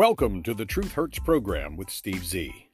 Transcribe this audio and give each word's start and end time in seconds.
Welcome 0.00 0.42
to 0.44 0.54
the 0.54 0.64
Truth 0.64 0.92
Hurts 0.92 1.18
program 1.18 1.76
with 1.76 1.90
Steve 1.90 2.24
Z. 2.24 2.70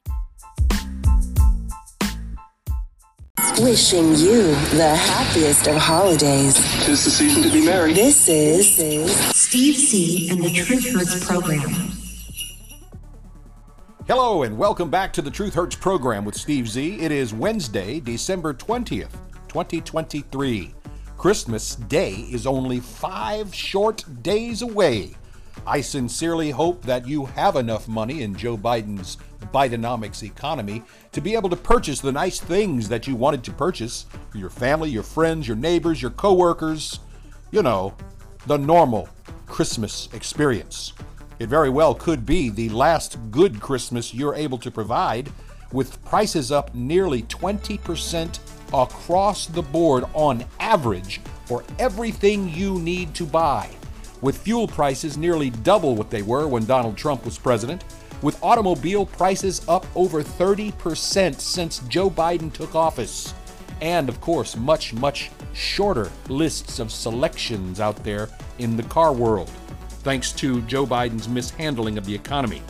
Wishing 3.59 4.15
you 4.15 4.43
the 4.77 4.95
happiest 4.95 5.67
of 5.67 5.75
holidays. 5.75 6.55
Tis 6.85 7.03
the 7.03 7.11
season 7.11 7.43
to 7.43 7.51
be 7.51 7.65
merry. 7.65 7.91
This 7.91 8.29
is, 8.29 8.77
this 8.77 8.79
is 8.79 9.35
Steve 9.35 9.75
Z. 9.75 10.29
and 10.31 10.41
the 10.41 10.53
Truth 10.53 10.89
Hurts 10.93 11.27
program. 11.27 11.69
Hello, 14.07 14.43
and 14.43 14.57
welcome 14.57 14.89
back 14.89 15.11
to 15.11 15.21
the 15.21 15.29
Truth 15.29 15.55
Hurts 15.55 15.75
program 15.75 16.23
with 16.23 16.35
Steve 16.35 16.69
Z. 16.69 17.01
It 17.01 17.11
is 17.11 17.33
Wednesday, 17.33 17.99
December 17.99 18.53
20th, 18.53 19.11
2023. 19.49 20.73
Christmas 21.17 21.75
Day 21.75 22.25
is 22.31 22.47
only 22.47 22.79
five 22.79 23.53
short 23.53 24.05
days 24.23 24.61
away. 24.61 25.17
I 25.65 25.81
sincerely 25.81 26.51
hope 26.51 26.81
that 26.83 27.07
you 27.07 27.25
have 27.25 27.55
enough 27.55 27.87
money 27.87 28.21
in 28.21 28.35
Joe 28.35 28.57
Biden's 28.57 29.17
Bidenomics 29.53 30.23
economy 30.23 30.83
to 31.11 31.21
be 31.21 31.35
able 31.35 31.49
to 31.49 31.55
purchase 31.55 31.99
the 31.99 32.11
nice 32.11 32.39
things 32.39 32.89
that 32.89 33.07
you 33.07 33.15
wanted 33.15 33.43
to 33.45 33.51
purchase 33.51 34.05
for 34.29 34.37
your 34.37 34.49
family, 34.49 34.89
your 34.89 35.03
friends, 35.03 35.47
your 35.47 35.57
neighbors, 35.57 36.01
your 36.01 36.11
coworkers. 36.11 36.99
You 37.51 37.63
know, 37.63 37.95
the 38.45 38.57
normal 38.57 39.09
Christmas 39.45 40.09
experience. 40.13 40.93
It 41.39 41.47
very 41.47 41.69
well 41.69 41.93
could 41.93 42.25
be 42.25 42.49
the 42.49 42.69
last 42.69 43.17
good 43.31 43.61
Christmas 43.61 44.13
you're 44.13 44.35
able 44.35 44.57
to 44.59 44.71
provide, 44.71 45.31
with 45.71 46.03
prices 46.05 46.51
up 46.51 46.73
nearly 46.73 47.23
20% 47.23 48.39
across 48.73 49.47
the 49.47 49.61
board 49.61 50.05
on 50.13 50.45
average 50.59 51.21
for 51.45 51.63
everything 51.79 52.49
you 52.49 52.79
need 52.79 53.13
to 53.15 53.25
buy 53.25 53.69
with 54.21 54.37
fuel 54.37 54.67
prices 54.67 55.17
nearly 55.17 55.49
double 55.49 55.95
what 55.95 56.09
they 56.09 56.21
were 56.21 56.47
when 56.47 56.65
Donald 56.65 56.97
Trump 56.97 57.23
was 57.25 57.37
president, 57.37 57.83
with 58.21 58.41
automobile 58.43 59.05
prices 59.05 59.61
up 59.67 59.85
over 59.95 60.23
30% 60.23 61.39
since 61.39 61.79
Joe 61.87 62.09
Biden 62.09 62.51
took 62.51 62.75
office, 62.75 63.33
and 63.81 64.09
of 64.09 64.19
course, 64.21 64.55
much, 64.55 64.93
much 64.93 65.29
shorter 65.53 66.11
lists 66.29 66.79
of 66.79 66.91
selections 66.91 67.79
out 67.79 68.03
there 68.03 68.29
in 68.57 68.75
the 68.75 68.83
car 68.83 69.13
world, 69.13 69.49
thanks 70.01 70.31
to 70.31 70.61
Joe 70.63 70.85
Biden's 70.85 71.27
mishandling 71.27 71.97
of 71.97 72.05
the 72.05 72.15
economy. 72.15 72.61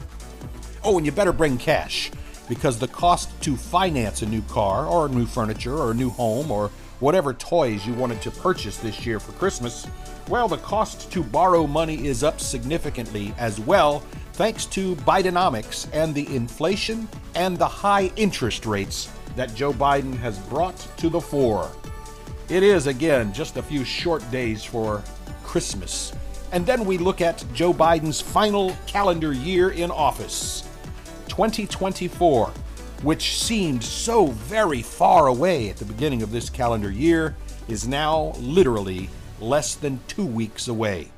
Oh, 0.83 0.97
and 0.97 1.05
you 1.05 1.11
better 1.11 1.33
bring 1.33 1.57
cash, 1.57 2.11
because 2.49 2.77
the 2.79 2.87
cost 2.87 3.29
to 3.43 3.55
finance 3.55 4.21
a 4.21 4.25
new 4.25 4.41
car, 4.43 4.85
or 4.85 5.09
new 5.09 5.25
furniture, 5.25 5.75
or 5.75 5.91
a 5.91 5.95
new 5.95 6.09
home, 6.09 6.51
or 6.51 6.71
whatever 6.99 7.33
toys 7.33 7.85
you 7.85 7.93
wanted 7.93 8.21
to 8.21 8.31
purchase 8.31 8.77
this 8.77 9.05
year 9.05 9.19
for 9.19 9.31
Christmas 9.33 9.87
well, 10.29 10.49
the 10.49 10.57
cost 10.57 11.09
to 11.13 11.23
borrow 11.23 11.65
money 11.65 12.05
is 12.05 12.21
up 12.21 12.41
significantly 12.41 13.33
as 13.37 13.61
well, 13.61 13.99
thanks 14.33 14.65
to 14.65 14.95
Bidenomics 14.97 15.87
and 15.93 16.13
the 16.13 16.35
inflation 16.35 17.07
and 17.33 17.57
the 17.57 17.67
high 17.67 18.11
interest 18.17 18.65
rates 18.65 19.09
that 19.37 19.55
Joe 19.55 19.71
Biden 19.71 20.17
has 20.17 20.37
brought 20.37 20.75
to 20.97 21.09
the 21.09 21.21
fore. 21.21 21.71
It 22.49 22.61
is, 22.61 22.87
again, 22.87 23.31
just 23.31 23.55
a 23.55 23.63
few 23.63 23.85
short 23.85 24.29
days 24.29 24.65
for 24.65 25.01
Christmas. 25.45 26.11
And 26.51 26.65
then 26.65 26.83
we 26.83 26.97
look 26.97 27.21
at 27.21 27.45
Joe 27.53 27.73
Biden's 27.73 28.19
final 28.19 28.75
calendar 28.85 29.31
year 29.31 29.69
in 29.69 29.91
office 29.91 30.67
2024, 31.29 32.51
which 33.03 33.39
seemed 33.39 33.83
so 33.83 34.27
very 34.27 34.81
far 34.81 35.27
away 35.27 35.69
at 35.69 35.77
the 35.77 35.85
beginning 35.85 36.21
of 36.21 36.31
this 36.31 36.49
calendar 36.49 36.91
year, 36.91 37.35
is 37.67 37.87
now 37.87 38.33
literally 38.39 39.09
less 39.39 39.75
than 39.75 39.99
two 40.07 40.25
weeks 40.25 40.67
away. 40.67 41.09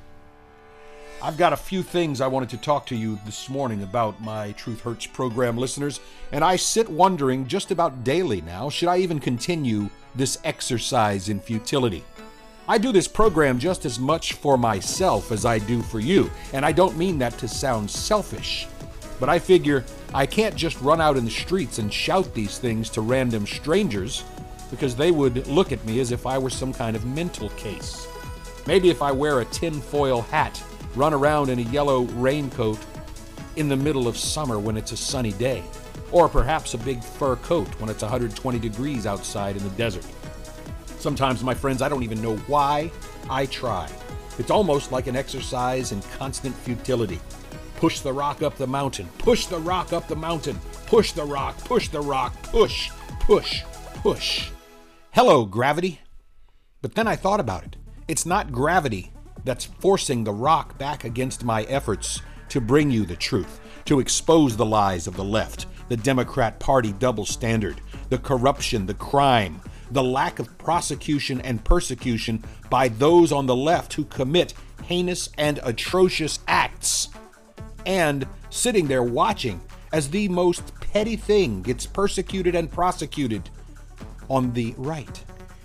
I've 1.21 1.37
got 1.37 1.51
a 1.51 1.57
few 1.57 1.83
things 1.83 2.21
I 2.21 2.27
wanted 2.27 2.49
to 2.49 2.57
talk 2.57 2.85
to 2.87 2.95
you 2.95 3.19
this 3.25 3.49
morning 3.49 3.83
about 3.83 4.21
my 4.21 4.53
Truth 4.53 4.81
Hurts 4.81 5.05
program 5.05 5.57
listeners, 5.57 5.99
and 6.31 6.45
I 6.45 6.55
sit 6.55 6.87
wondering 6.87 7.45
just 7.45 7.71
about 7.71 8.05
daily 8.05 8.39
now 8.41 8.69
should 8.69 8.87
I 8.87 8.99
even 8.99 9.19
continue 9.19 9.89
this 10.15 10.37
exercise 10.45 11.27
in 11.27 11.41
futility? 11.41 12.05
I 12.69 12.77
do 12.77 12.91
this 12.91 13.07
program 13.07 13.59
just 13.59 13.83
as 13.85 13.99
much 13.99 14.33
for 14.33 14.57
myself 14.57 15.31
as 15.31 15.43
I 15.43 15.59
do 15.59 15.81
for 15.81 15.99
you, 15.99 16.31
and 16.53 16.65
I 16.65 16.71
don't 16.71 16.97
mean 16.97 17.17
that 17.19 17.37
to 17.39 17.47
sound 17.47 17.91
selfish. 17.91 18.67
But 19.19 19.29
I 19.29 19.39
figure 19.39 19.83
I 20.13 20.25
can't 20.25 20.55
just 20.55 20.79
run 20.81 21.01
out 21.01 21.17
in 21.17 21.25
the 21.25 21.31
streets 21.31 21.77
and 21.79 21.93
shout 21.93 22.33
these 22.33 22.57
things 22.57 22.89
to 22.91 23.01
random 23.01 23.45
strangers 23.45 24.23
because 24.71 24.95
they 24.95 25.11
would 25.11 25.47
look 25.47 25.71
at 25.71 25.83
me 25.85 25.99
as 25.99 26.11
if 26.11 26.25
I 26.25 26.37
were 26.37 26.49
some 26.49 26.73
kind 26.73 26.95
of 26.95 27.05
mental 27.05 27.49
case. 27.49 28.07
Maybe 28.67 28.89
if 28.89 29.01
I 29.01 29.11
wear 29.11 29.39
a 29.39 29.45
tinfoil 29.45 30.21
hat, 30.21 30.63
run 30.95 31.13
around 31.13 31.49
in 31.49 31.59
a 31.59 31.63
yellow 31.63 32.03
raincoat 32.03 32.79
in 33.55 33.67
the 33.67 33.75
middle 33.75 34.07
of 34.07 34.15
summer 34.15 34.59
when 34.59 34.77
it's 34.77 34.91
a 34.91 34.97
sunny 34.97 35.33
day, 35.33 35.63
or 36.11 36.29
perhaps 36.29 36.73
a 36.73 36.77
big 36.77 37.03
fur 37.03 37.35
coat 37.37 37.67
when 37.79 37.89
it's 37.89 38.03
120 38.03 38.59
degrees 38.59 39.05
outside 39.05 39.57
in 39.57 39.63
the 39.63 39.69
desert. 39.71 40.05
Sometimes, 40.99 41.43
my 41.43 41.53
friends, 41.53 41.81
I 41.81 41.89
don't 41.89 42.03
even 42.03 42.21
know 42.21 42.37
why 42.47 42.91
I 43.29 43.47
try. 43.47 43.89
It's 44.37 44.51
almost 44.51 44.91
like 44.91 45.07
an 45.07 45.15
exercise 45.15 45.91
in 45.91 46.01
constant 46.17 46.55
futility. 46.55 47.19
Push 47.79 48.01
the 48.01 48.11
rock 48.11 48.41
up 48.41 48.57
the 48.57 48.67
mountain, 48.67 49.07
push 49.19 49.45
the 49.45 49.57
rock 49.57 49.93
up 49.93 50.05
the 50.09 50.15
mountain, 50.15 50.59
push 50.85 51.13
the 51.13 51.23
rock, 51.23 51.57
push 51.59 51.87
the 51.87 52.01
rock, 52.01 52.33
push, 52.43 52.91
push, 53.21 53.63
push. 53.95 54.49
Hello, 55.11 55.45
gravity. 55.45 56.01
But 56.81 56.95
then 56.95 57.07
I 57.07 57.15
thought 57.15 57.39
about 57.39 57.63
it. 57.63 57.77
It's 58.09 58.25
not 58.25 58.51
gravity 58.51 59.13
that's 59.45 59.63
forcing 59.63 60.25
the 60.25 60.33
rock 60.33 60.77
back 60.77 61.05
against 61.05 61.45
my 61.45 61.63
efforts 61.63 62.21
to 62.49 62.59
bring 62.59 62.91
you 62.91 63.05
the 63.05 63.15
truth, 63.15 63.61
to 63.85 64.01
expose 64.01 64.57
the 64.57 64.65
lies 64.65 65.07
of 65.07 65.15
the 65.15 65.23
left, 65.23 65.65
the 65.87 65.95
Democrat 65.95 66.59
Party 66.59 66.91
double 66.91 67.25
standard, 67.25 67.79
the 68.09 68.17
corruption, 68.17 68.87
the 68.87 68.93
crime, 68.93 69.61
the 69.91 70.03
lack 70.03 70.39
of 70.39 70.57
prosecution 70.57 71.39
and 71.41 71.63
persecution 71.63 72.43
by 72.69 72.89
those 72.89 73.31
on 73.31 73.45
the 73.45 73.55
left 73.55 73.93
who 73.93 74.03
commit 74.03 74.53
heinous 74.83 75.29
and 75.37 75.61
atrocious 75.63 76.39
acts, 76.45 77.07
and 77.85 78.27
sitting 78.49 78.87
there 78.87 79.03
watching 79.03 79.61
as 79.91 80.09
the 80.09 80.27
most 80.27 80.73
petty 80.79 81.15
thing 81.15 81.61
gets 81.61 81.85
persecuted 81.85 82.55
and 82.55 82.71
prosecuted 82.71 83.49
on 84.29 84.53
the 84.53 84.73
right. 84.77 85.23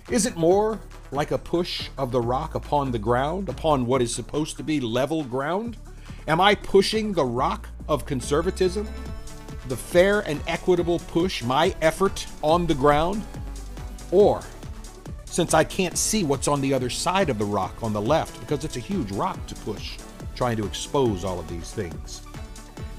Is 0.09 0.25
it 0.25 0.35
more 0.35 0.79
like 1.11 1.31
a 1.31 1.37
push 1.37 1.89
of 1.97 2.11
the 2.11 2.21
rock 2.21 2.55
upon 2.55 2.91
the 2.91 2.99
ground, 2.99 3.49
upon 3.49 3.85
what 3.85 4.01
is 4.01 4.13
supposed 4.13 4.57
to 4.57 4.63
be 4.63 4.79
level 4.79 5.23
ground? 5.23 5.77
Am 6.27 6.41
I 6.41 6.55
pushing 6.55 7.13
the 7.13 7.25
rock 7.25 7.67
of 7.87 8.05
conservatism? 8.05 8.87
The 9.67 9.77
fair 9.77 10.21
and 10.21 10.41
equitable 10.47 10.99
push, 10.99 11.43
my 11.43 11.75
effort 11.81 12.27
on 12.41 12.67
the 12.67 12.75
ground? 12.75 13.23
Or, 14.11 14.41
since 15.25 15.53
I 15.53 15.63
can't 15.63 15.97
see 15.97 16.23
what's 16.23 16.47
on 16.47 16.61
the 16.61 16.73
other 16.73 16.89
side 16.89 17.29
of 17.29 17.37
the 17.37 17.45
rock 17.45 17.83
on 17.83 17.93
the 17.93 18.01
left, 18.01 18.39
because 18.39 18.63
it's 18.63 18.77
a 18.77 18.79
huge 18.79 19.11
rock 19.11 19.43
to 19.47 19.55
push, 19.55 19.97
trying 20.35 20.57
to 20.57 20.65
expose 20.65 21.23
all 21.23 21.39
of 21.39 21.47
these 21.47 21.71
things. 21.71 22.21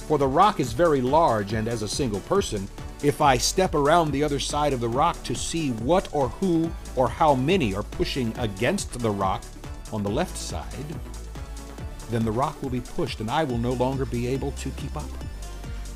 For 0.08 0.18
the 0.18 0.26
rock 0.26 0.60
is 0.60 0.72
very 0.72 1.00
large, 1.00 1.52
and 1.52 1.68
as 1.68 1.82
a 1.82 1.88
single 1.88 2.20
person, 2.20 2.68
if 3.02 3.20
I 3.20 3.36
step 3.36 3.74
around 3.74 4.10
the 4.10 4.24
other 4.24 4.38
side 4.38 4.72
of 4.72 4.80
the 4.80 4.88
rock 4.88 5.22
to 5.24 5.34
see 5.34 5.70
what 5.72 6.08
or 6.12 6.28
who 6.28 6.70
or 6.94 7.08
how 7.08 7.34
many 7.34 7.74
are 7.74 7.82
pushing 7.82 8.36
against 8.38 8.98
the 8.98 9.10
rock 9.10 9.42
on 9.92 10.02
the 10.02 10.10
left 10.10 10.36
side, 10.36 10.64
then 12.10 12.24
the 12.24 12.32
rock 12.32 12.60
will 12.62 12.70
be 12.70 12.80
pushed 12.80 13.20
and 13.20 13.30
I 13.30 13.44
will 13.44 13.58
no 13.58 13.72
longer 13.72 14.06
be 14.06 14.26
able 14.28 14.52
to 14.52 14.70
keep 14.70 14.96
up. 14.96 15.10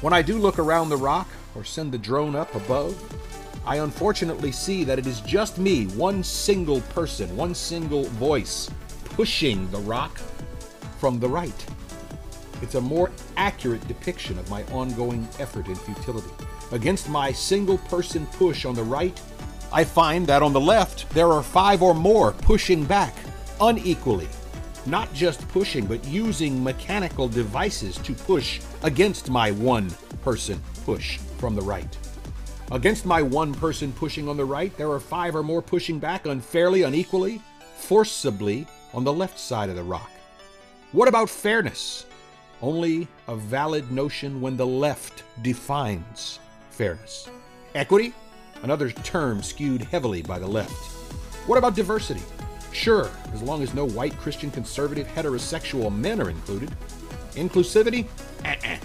When 0.03 0.12
I 0.12 0.22
do 0.22 0.39
look 0.39 0.59
around 0.59 0.89
the 0.89 0.97
rock 0.97 1.28
or 1.55 1.65
send 1.65 1.93
the 1.93 1.99
drone 1.99 2.34
up 2.34 2.55
above, 2.55 2.97
I 3.65 3.77
unfortunately 3.77 4.53
see 4.53 4.84
that 4.84 4.99
it 4.99 5.07
is 5.07 5.21
just 5.21 5.59
me, 5.59 5.87
one 5.89 6.22
single 6.25 6.81
person, 6.81 7.36
one 7.36 7.54
single 7.54 8.04
voice, 8.04 8.71
pushing 9.04 9.71
the 9.71 9.78
rock 9.78 10.21
from 11.00 11.18
the 11.18 11.28
right. 11.28 11.66
It's 12.60 12.74
a 12.74 12.80
more 12.80 13.10
accurate 13.38 13.86
depiction 13.88 14.38
of 14.38 14.50
my 14.50 14.64
ongoing 14.64 15.26
effort 15.38 15.66
in 15.66 15.74
futility. 15.74 16.30
Against 16.72 17.08
my 17.08 17.32
single 17.32 17.78
person 17.78 18.26
push 18.26 18.66
on 18.66 18.74
the 18.74 18.84
right, 18.84 19.18
I 19.72 19.82
find 19.82 20.26
that 20.26 20.42
on 20.42 20.52
the 20.52 20.60
left 20.60 21.08
there 21.10 21.32
are 21.32 21.42
five 21.42 21.82
or 21.82 21.94
more 21.94 22.32
pushing 22.32 22.84
back 22.84 23.14
unequally. 23.62 24.28
Not 24.84 25.12
just 25.14 25.48
pushing, 25.48 25.86
but 25.86 26.04
using 26.04 26.62
mechanical 26.62 27.28
devices 27.28 27.97
to 27.98 28.12
push 28.12 28.60
against 28.82 29.30
my 29.30 29.52
one 29.52 29.91
person 30.22 30.60
push 30.84 31.16
from 31.38 31.54
the 31.54 31.62
right. 31.62 31.97
Against 32.72 33.06
my 33.06 33.22
one 33.22 33.54
person 33.54 33.91
pushing 33.92 34.28
on 34.28 34.36
the 34.36 34.44
right, 34.44 34.76
there 34.76 34.91
are 34.91 35.00
five 35.00 35.34
or 35.34 35.42
more 35.42 35.62
pushing 35.62 35.98
back 35.98 36.26
unfairly, 36.26 36.82
unequally, 36.82 37.41
forcibly 37.76 38.66
on 38.92 39.02
the 39.02 39.12
left 39.12 39.38
side 39.38 39.70
of 39.70 39.76
the 39.76 39.82
rock. 39.82 40.10
What 40.92 41.07
about 41.07 41.31
fairness? 41.31 42.04
Only 42.60 43.07
a 43.28 43.37
valid 43.37 43.92
notion 43.92 44.41
when 44.41 44.57
the 44.57 44.66
left 44.66 45.22
defines 45.41 46.41
fairness. 46.71 47.31
Equity? 47.77 48.13
Another 48.65 48.91
term 48.91 49.41
skewed 49.41 49.83
heavily 49.83 50.21
by 50.21 50.41
the 50.41 50.48
left. 50.48 50.72
What 51.47 51.59
about 51.59 51.77
diversity? 51.77 52.22
Sure, 52.72 53.09
as 53.33 53.41
long 53.41 53.63
as 53.63 53.72
no 53.72 53.87
white 53.87 54.16
Christian 54.19 54.51
conservative 54.51 55.07
heterosexual 55.07 55.97
men 55.97 56.21
are 56.21 56.28
included. 56.28 56.75
Inclusivity? 57.34 58.07
Uh-uh. 58.45 58.77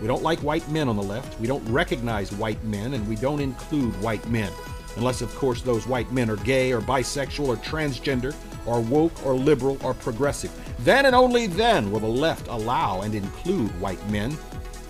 We 0.00 0.06
don't 0.06 0.22
like 0.22 0.38
white 0.38 0.66
men 0.70 0.88
on 0.88 0.96
the 0.96 1.02
left. 1.02 1.38
We 1.38 1.46
don't 1.46 1.66
recognize 1.68 2.32
white 2.32 2.64
men, 2.64 2.94
and 2.94 3.06
we 3.06 3.16
don't 3.16 3.40
include 3.40 4.00
white 4.00 4.26
men. 4.30 4.50
Unless, 4.96 5.20
of 5.20 5.34
course, 5.34 5.60
those 5.60 5.86
white 5.86 6.10
men 6.10 6.30
are 6.30 6.36
gay 6.36 6.72
or 6.72 6.80
bisexual 6.80 7.48
or 7.48 7.56
transgender 7.56 8.34
or 8.66 8.80
woke 8.80 9.24
or 9.24 9.34
liberal 9.34 9.78
or 9.82 9.94
progressive. 9.94 10.52
Then 10.80 11.06
and 11.06 11.14
only 11.14 11.46
then 11.46 11.90
will 11.90 12.00
the 12.00 12.06
left 12.06 12.48
allow 12.48 13.02
and 13.02 13.14
include 13.14 13.70
white 13.80 14.04
men, 14.10 14.36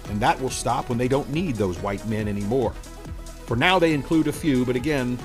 and 0.08 0.20
that 0.20 0.40
will 0.40 0.50
stop 0.50 0.88
when 0.88 0.98
they 0.98 1.08
don't 1.08 1.30
need 1.30 1.56
those 1.56 1.78
white 1.78 2.06
men 2.06 2.28
anymore. 2.28 2.72
For 3.46 3.56
now, 3.56 3.78
they 3.78 3.94
include 3.94 4.28
a 4.28 4.32
few, 4.32 4.64
but 4.64 4.76
again, 4.76 5.18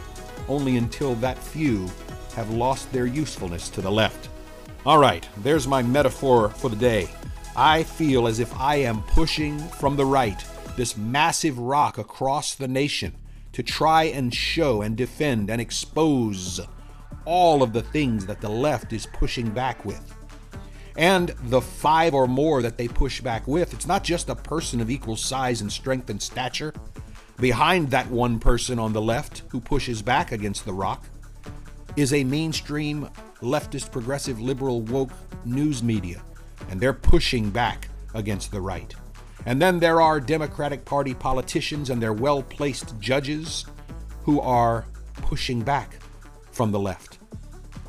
only 0.48 0.78
until 0.78 1.16
that 1.16 1.38
few 1.38 1.90
have 2.36 2.50
lost 2.50 2.92
their 2.92 3.06
usefulness 3.06 3.70
to 3.70 3.82
the 3.82 3.92
left. 3.92 4.30
All 4.86 4.98
right, 4.98 5.28
there's 5.38 5.68
my 5.68 5.82
metaphor 5.82 6.50
for 6.50 6.70
the 6.70 6.76
day. 6.76 7.10
I 7.56 7.84
feel 7.84 8.28
as 8.28 8.40
if 8.40 8.54
I 8.60 8.76
am 8.78 9.02
pushing 9.04 9.58
from 9.60 9.96
the 9.96 10.06
right 10.06 10.44
this 10.76 10.98
massive 10.98 11.58
rock 11.58 11.98
across 11.98 12.54
the 12.54 12.68
nation 12.68 13.14
to 13.54 13.64
try 13.64 14.04
and 14.04 14.34
show 14.34 14.82
and 14.82 14.98
defend 14.98 15.50
and 15.50 15.62
expose 15.62 16.60
all 17.26 17.62
of 17.62 17.74
the 17.74 17.82
things 17.82 18.26
that 18.26 18.42
the 18.42 18.50
left 18.50 18.94
is 18.94 19.06
pushing 19.06 19.50
back 19.50 19.84
with. 19.84 20.14
And 20.98 21.30
the 21.46 21.62
five 21.62 22.14
or 22.14 22.28
more 22.28 22.62
that 22.62 22.78
they 22.78 22.88
push 22.88 23.20
back 23.20 23.48
with, 23.48 23.74
it's 23.74 23.88
not 23.88 24.04
just 24.04 24.30
a 24.30 24.36
person 24.36 24.80
of 24.80 24.90
equal 24.90 25.18
size 25.18 25.62
and 25.62 25.72
strength 25.72 26.10
and 26.10 26.22
stature. 26.22 26.74
Behind 27.38 27.92
that 27.92 28.10
one 28.10 28.40
person 28.40 28.80
on 28.80 28.94
the 28.94 29.02
left 29.02 29.44
who 29.50 29.60
pushes 29.60 30.02
back 30.02 30.32
against 30.32 30.64
the 30.64 30.74
rock 30.74 31.04
is 31.98 32.14
a 32.14 32.24
mainstream 32.24 33.10
leftist, 33.42 33.92
progressive, 33.92 34.40
liberal, 34.40 34.82
woke 34.82 35.12
news 35.44 35.84
media, 35.84 36.22
and 36.70 36.80
they're 36.80 36.94
pushing 36.94 37.50
back 37.50 37.90
against 38.14 38.52
the 38.52 38.62
right. 38.62 38.96
And 39.46 39.62
then 39.62 39.80
there 39.80 40.02
are 40.02 40.20
Democratic 40.20 40.86
Party 40.86 41.14
politicians 41.14 41.90
and 41.90 42.02
their 42.02 42.14
well 42.14 42.42
placed 42.42 43.00
judges 43.00 43.66
who 44.24 44.40
are 44.42 44.86
pushing 45.16 45.62
back 45.62 46.00
from 46.52 46.72
the 46.72 46.80
left. 46.80 47.15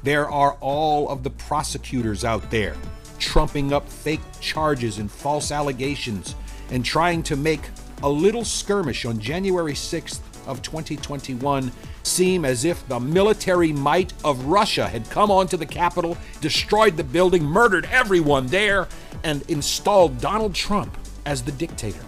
There 0.07 0.31
are 0.31 0.57
all 0.61 1.09
of 1.09 1.25
the 1.25 1.31
prosecutors 1.31 2.25
out 2.25 2.49
there 2.49 2.77
trumping 3.19 3.73
up 3.73 3.89
fake 3.89 4.21
charges 4.39 4.99
and 4.99 5.11
false 5.11 5.51
allegations 5.51 6.37
and 6.71 6.85
trying 6.85 7.25
to 7.25 7.35
make 7.35 7.63
a 8.05 8.09
little 8.09 8.45
skirmish 8.45 9.05
on 9.05 9.19
January 9.19 9.73
6th 9.73 10.21
of 10.47 10.63
2021 10.63 11.73
seem 12.05 12.45
as 12.45 12.65
if 12.65 12.87
the 12.87 13.01
military 13.01 13.73
might 13.73 14.13
of 14.25 14.45
Russia 14.45 14.87
had 14.87 15.11
come 15.11 15.33
onto 15.33 15.57
the 15.57 15.67
Capitol, 15.67 16.17
destroyed 16.41 16.97
the 16.97 17.03
building, 17.03 17.43
murdered 17.43 17.89
everyone 17.91 18.47
there, 18.47 18.87
and 19.25 19.43
installed 19.51 20.21
Donald 20.21 20.55
Trump 20.55 20.97
as 21.25 21.43
the 21.43 21.51
dictator. 21.51 22.05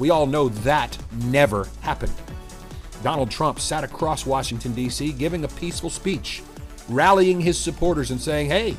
We 0.00 0.10
all 0.10 0.26
know 0.26 0.48
that 0.48 0.98
never 1.26 1.68
happened. 1.82 2.14
Donald 3.04 3.30
Trump 3.30 3.60
sat 3.60 3.84
across 3.84 4.26
Washington, 4.26 4.74
D.C., 4.74 5.12
giving 5.12 5.44
a 5.44 5.48
peaceful 5.48 5.90
speech, 5.90 6.42
rallying 6.92 7.40
his 7.40 7.58
supporters 7.58 8.10
and 8.10 8.20
saying, 8.20 8.48
hey, 8.48 8.76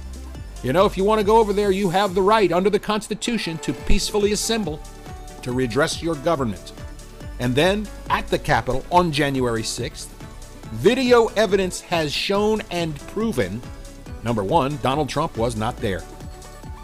you 0.63 0.71
know, 0.71 0.85
if 0.85 0.97
you 0.97 1.03
want 1.03 1.19
to 1.19 1.25
go 1.25 1.37
over 1.37 1.51
there, 1.51 1.71
you 1.71 1.89
have 1.89 2.15
the 2.15 2.21
right 2.21 2.51
under 2.51 2.69
the 2.69 2.79
Constitution 2.79 3.57
to 3.59 3.73
peacefully 3.73 4.31
assemble 4.31 4.81
to 5.41 5.51
redress 5.51 6.01
your 6.01 6.15
government. 6.15 6.71
And 7.39 7.53
then 7.53 7.87
at 8.09 8.27
the 8.27 8.39
Capitol 8.39 8.85
on 8.91 9.11
January 9.11 9.63
6th, 9.63 10.07
video 10.71 11.27
evidence 11.35 11.81
has 11.81 12.13
shown 12.13 12.61
and 12.71 12.95
proven 13.09 13.61
number 14.23 14.43
one, 14.43 14.77
Donald 14.77 15.09
Trump 15.09 15.37
was 15.37 15.55
not 15.57 15.75
there. 15.77 16.01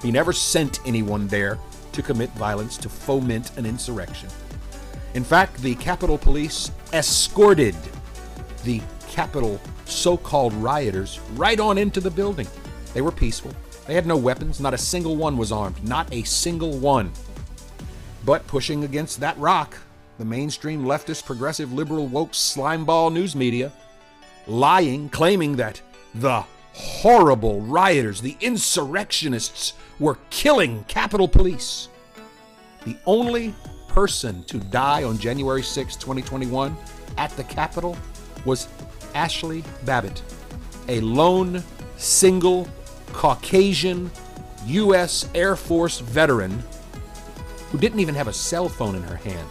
He 0.01 0.11
never 0.11 0.33
sent 0.33 0.85
anyone 0.85 1.27
there 1.27 1.57
to 1.93 2.01
commit 2.01 2.29
violence, 2.31 2.77
to 2.77 2.89
foment 2.89 3.57
an 3.57 3.65
insurrection. 3.65 4.29
In 5.13 5.23
fact, 5.23 5.61
the 5.61 5.75
Capitol 5.75 6.17
Police 6.17 6.71
escorted 6.93 7.75
the 8.63 8.81
Capitol 9.07 9.59
so 9.89 10.17
called 10.17 10.53
rioters 10.53 11.19
right 11.35 11.59
on 11.59 11.77
into 11.77 11.99
the 11.99 12.11
building. 12.11 12.47
They 12.93 13.01
were 13.01 13.11
peaceful. 13.11 13.53
They 13.87 13.93
had 13.93 14.05
no 14.05 14.17
weapons. 14.17 14.59
Not 14.59 14.73
a 14.73 14.77
single 14.77 15.15
one 15.15 15.37
was 15.37 15.51
armed. 15.51 15.83
Not 15.83 16.13
a 16.13 16.23
single 16.23 16.77
one. 16.77 17.11
But 18.25 18.45
pushing 18.47 18.83
against 18.83 19.19
that 19.19 19.37
rock, 19.37 19.77
the 20.17 20.25
mainstream 20.25 20.83
leftist, 20.83 21.25
progressive, 21.25 21.73
liberal, 21.73 22.07
woke 22.07 22.33
slimeball 22.33 23.11
news 23.11 23.35
media, 23.35 23.71
lying, 24.47 25.09
claiming 25.09 25.55
that 25.55 25.81
the 26.13 26.43
horrible 26.73 27.61
rioters, 27.61 28.21
the 28.21 28.37
insurrectionists, 28.41 29.73
were 29.99 30.17
killing 30.29 30.83
Capitol 30.85 31.27
Police. 31.27 31.89
The 32.85 32.97
only 33.05 33.53
person 33.87 34.43
to 34.45 34.59
die 34.59 35.03
on 35.03 35.17
January 35.17 35.63
6, 35.63 35.95
2021, 35.95 36.75
at 37.17 37.31
the 37.31 37.43
Capitol 37.43 37.97
was 38.45 38.67
Ashley 39.13 39.63
Babbitt, 39.85 40.21
a 40.87 40.99
lone, 41.01 41.63
single, 41.97 42.67
Caucasian 43.13 44.11
U.S. 44.65 45.27
Air 45.33 45.55
Force 45.55 45.99
veteran 45.99 46.63
who 47.71 47.77
didn't 47.77 47.99
even 47.99 48.15
have 48.15 48.27
a 48.27 48.33
cell 48.33 48.67
phone 48.69 48.95
in 48.95 49.03
her 49.03 49.15
hand. 49.15 49.47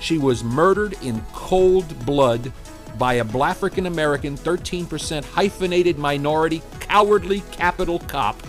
She 0.00 0.18
was 0.18 0.42
murdered 0.42 0.96
in 1.02 1.20
cold 1.32 2.04
blood 2.04 2.52
by 2.98 3.14
a 3.14 3.24
Black 3.24 3.56
African 3.56 3.86
American, 3.86 4.36
13% 4.36 5.24
hyphenated 5.24 5.98
minority, 5.98 6.62
cowardly 6.80 7.42
Capitol 7.52 8.00
cop, 8.00 8.40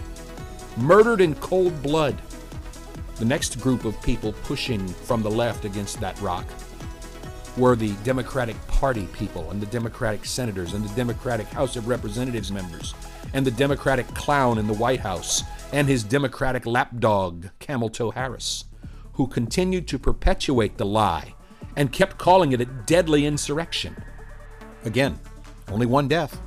murdered 0.77 1.21
in 1.21 1.35
cold 1.35 1.81
blood. 1.83 2.19
The 3.17 3.25
next 3.25 3.59
group 3.61 3.85
of 3.85 4.01
people 4.01 4.33
pushing 4.43 4.87
from 4.87 5.21
the 5.21 5.29
left 5.29 5.65
against 5.65 5.99
that 5.99 6.19
rock 6.19 6.45
were 7.55 7.75
the 7.75 7.93
Democratic 8.03 8.55
Party 8.83 9.07
people 9.13 9.49
and 9.49 9.61
the 9.61 9.65
Democratic 9.67 10.25
senators 10.25 10.73
and 10.73 10.83
the 10.83 10.93
Democratic 10.93 11.47
House 11.47 11.77
of 11.77 11.87
Representatives 11.87 12.51
members 12.51 12.93
and 13.33 13.47
the 13.47 13.51
Democratic 13.51 14.05
clown 14.07 14.57
in 14.57 14.67
the 14.67 14.73
White 14.73 14.99
House 14.99 15.41
and 15.71 15.87
his 15.87 16.03
Democratic 16.03 16.65
lapdog, 16.65 17.45
Camel 17.59 17.87
Toe 17.87 18.11
Harris, 18.11 18.65
who 19.13 19.25
continued 19.25 19.87
to 19.87 19.97
perpetuate 19.97 20.77
the 20.77 20.85
lie 20.85 21.33
and 21.77 21.93
kept 21.93 22.17
calling 22.17 22.51
it 22.51 22.59
a 22.59 22.65
deadly 22.65 23.25
insurrection. 23.25 23.95
Again, 24.83 25.17
only 25.71 25.85
one 25.85 26.09
death 26.09 26.37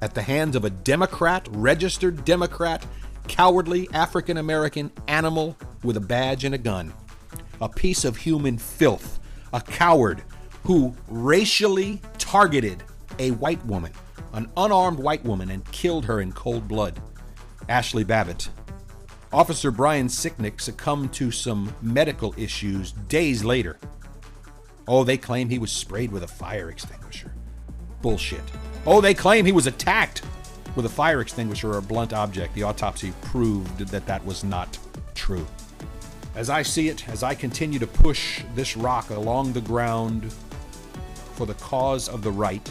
at 0.00 0.14
the 0.14 0.22
hands 0.22 0.54
of 0.54 0.64
a 0.64 0.70
Democrat, 0.70 1.48
registered 1.50 2.24
Democrat, 2.24 2.86
cowardly 3.26 3.88
African 3.92 4.36
American 4.36 4.92
animal 5.08 5.56
with 5.82 5.96
a 5.96 6.00
badge 6.00 6.44
and 6.44 6.54
a 6.54 6.58
gun. 6.58 6.92
A 7.60 7.68
piece 7.68 8.04
of 8.04 8.18
human 8.18 8.58
filth, 8.58 9.18
a 9.52 9.60
coward 9.60 10.22
who 10.64 10.94
racially 11.08 12.00
targeted 12.18 12.82
a 13.18 13.32
white 13.32 13.64
woman, 13.66 13.92
an 14.32 14.50
unarmed 14.56 14.98
white 14.98 15.24
woman, 15.24 15.50
and 15.50 15.64
killed 15.72 16.04
her 16.04 16.20
in 16.20 16.32
cold 16.32 16.68
blood. 16.68 17.00
Ashley 17.68 18.04
Babbitt. 18.04 18.48
Officer 19.32 19.70
Brian 19.70 20.08
Sicknick 20.08 20.60
succumbed 20.60 21.12
to 21.14 21.30
some 21.30 21.74
medical 21.82 22.34
issues 22.36 22.92
days 22.92 23.44
later. 23.44 23.78
Oh, 24.88 25.04
they 25.04 25.16
claim 25.16 25.48
he 25.48 25.58
was 25.58 25.70
sprayed 25.70 26.10
with 26.10 26.24
a 26.24 26.28
fire 26.28 26.68
extinguisher. 26.68 27.32
Bullshit. 28.02 28.42
Oh, 28.86 29.00
they 29.00 29.14
claim 29.14 29.44
he 29.44 29.52
was 29.52 29.68
attacked 29.68 30.22
with 30.74 30.84
a 30.84 30.88
fire 30.88 31.20
extinguisher 31.20 31.70
or 31.72 31.78
a 31.78 31.82
blunt 31.82 32.12
object. 32.12 32.54
The 32.54 32.64
autopsy 32.64 33.12
proved 33.22 33.78
that 33.78 34.06
that 34.06 34.24
was 34.24 34.42
not 34.42 34.78
true. 35.14 35.46
As 36.34 36.48
I 36.50 36.62
see 36.62 36.88
it, 36.88 37.08
as 37.08 37.22
I 37.22 37.34
continue 37.34 37.78
to 37.78 37.86
push 37.86 38.42
this 38.54 38.76
rock 38.76 39.10
along 39.10 39.52
the 39.52 39.60
ground 39.60 40.32
for 41.40 41.46
the 41.46 41.54
cause 41.54 42.06
of 42.06 42.20
the 42.20 42.30
right, 42.30 42.70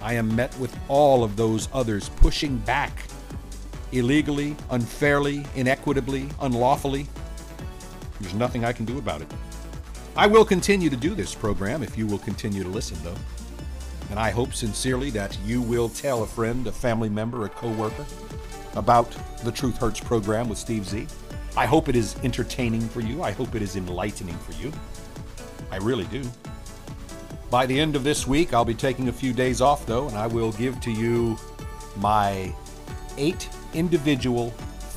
I 0.00 0.14
am 0.14 0.34
met 0.34 0.58
with 0.58 0.74
all 0.88 1.22
of 1.22 1.36
those 1.36 1.68
others 1.74 2.08
pushing 2.08 2.56
back 2.60 3.04
illegally, 3.92 4.56
unfairly, 4.70 5.44
inequitably, 5.54 6.26
unlawfully. 6.40 7.06
There's 8.18 8.32
nothing 8.32 8.64
I 8.64 8.72
can 8.72 8.86
do 8.86 8.96
about 8.96 9.20
it. 9.20 9.30
I 10.16 10.26
will 10.26 10.42
continue 10.42 10.88
to 10.88 10.96
do 10.96 11.14
this 11.14 11.34
program 11.34 11.82
if 11.82 11.98
you 11.98 12.06
will 12.06 12.16
continue 12.16 12.62
to 12.62 12.68
listen, 12.70 12.96
though. 13.04 13.20
And 14.08 14.18
I 14.18 14.30
hope 14.30 14.54
sincerely 14.54 15.10
that 15.10 15.36
you 15.44 15.60
will 15.60 15.90
tell 15.90 16.22
a 16.22 16.26
friend, 16.26 16.66
a 16.66 16.72
family 16.72 17.10
member, 17.10 17.44
a 17.44 17.50
coworker 17.50 18.06
about 18.74 19.14
the 19.44 19.52
Truth 19.52 19.76
Hurts 19.76 20.00
program 20.00 20.48
with 20.48 20.56
Steve 20.56 20.86
Z. 20.86 21.08
I 21.58 21.66
hope 21.66 21.90
it 21.90 21.96
is 21.96 22.16
entertaining 22.22 22.88
for 22.88 23.00
you. 23.02 23.22
I 23.22 23.32
hope 23.32 23.54
it 23.54 23.60
is 23.60 23.76
enlightening 23.76 24.38
for 24.38 24.52
you. 24.52 24.72
I 25.70 25.76
really 25.76 26.06
do. 26.06 26.22
By 27.50 27.64
the 27.64 27.78
end 27.78 27.94
of 27.94 28.02
this 28.02 28.26
week, 28.26 28.52
I'll 28.52 28.64
be 28.64 28.74
taking 28.74 29.08
a 29.08 29.12
few 29.12 29.32
days 29.32 29.60
off, 29.60 29.86
though, 29.86 30.08
and 30.08 30.16
I 30.16 30.26
will 30.26 30.50
give 30.52 30.80
to 30.80 30.90
you 30.90 31.38
my 31.96 32.52
eight 33.16 33.48
individual 33.72 34.50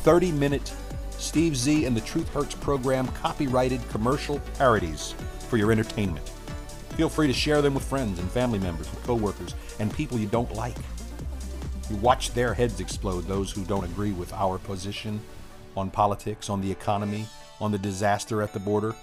30 0.03 0.31
minute 0.31 0.73
Steve 1.11 1.55
Z 1.55 1.85
and 1.85 1.95
the 1.95 2.01
Truth 2.01 2.33
Hurts 2.33 2.55
program 2.55 3.07
copyrighted 3.09 3.87
commercial 3.89 4.39
parodies 4.57 5.13
for 5.47 5.57
your 5.57 5.71
entertainment. 5.71 6.27
Feel 6.97 7.07
free 7.07 7.27
to 7.27 7.33
share 7.33 7.61
them 7.61 7.75
with 7.75 7.83
friends 7.83 8.17
and 8.19 8.29
family 8.31 8.59
members 8.59 8.91
and 8.91 9.03
coworkers 9.03 9.53
and 9.79 9.93
people 9.93 10.17
you 10.17 10.27
don't 10.27 10.53
like. 10.55 10.75
You 11.89 11.97
watch 11.97 12.33
their 12.33 12.53
heads 12.53 12.79
explode, 12.79 13.21
those 13.21 13.51
who 13.51 13.63
don't 13.65 13.83
agree 13.83 14.11
with 14.11 14.33
our 14.33 14.57
position 14.57 15.21
on 15.77 15.91
politics, 15.91 16.49
on 16.49 16.61
the 16.61 16.71
economy, 16.71 17.27
on 17.61 17.71
the 17.71 17.77
disaster 17.77 18.41
at 18.41 18.53
the 18.53 18.59
border. 18.59 18.95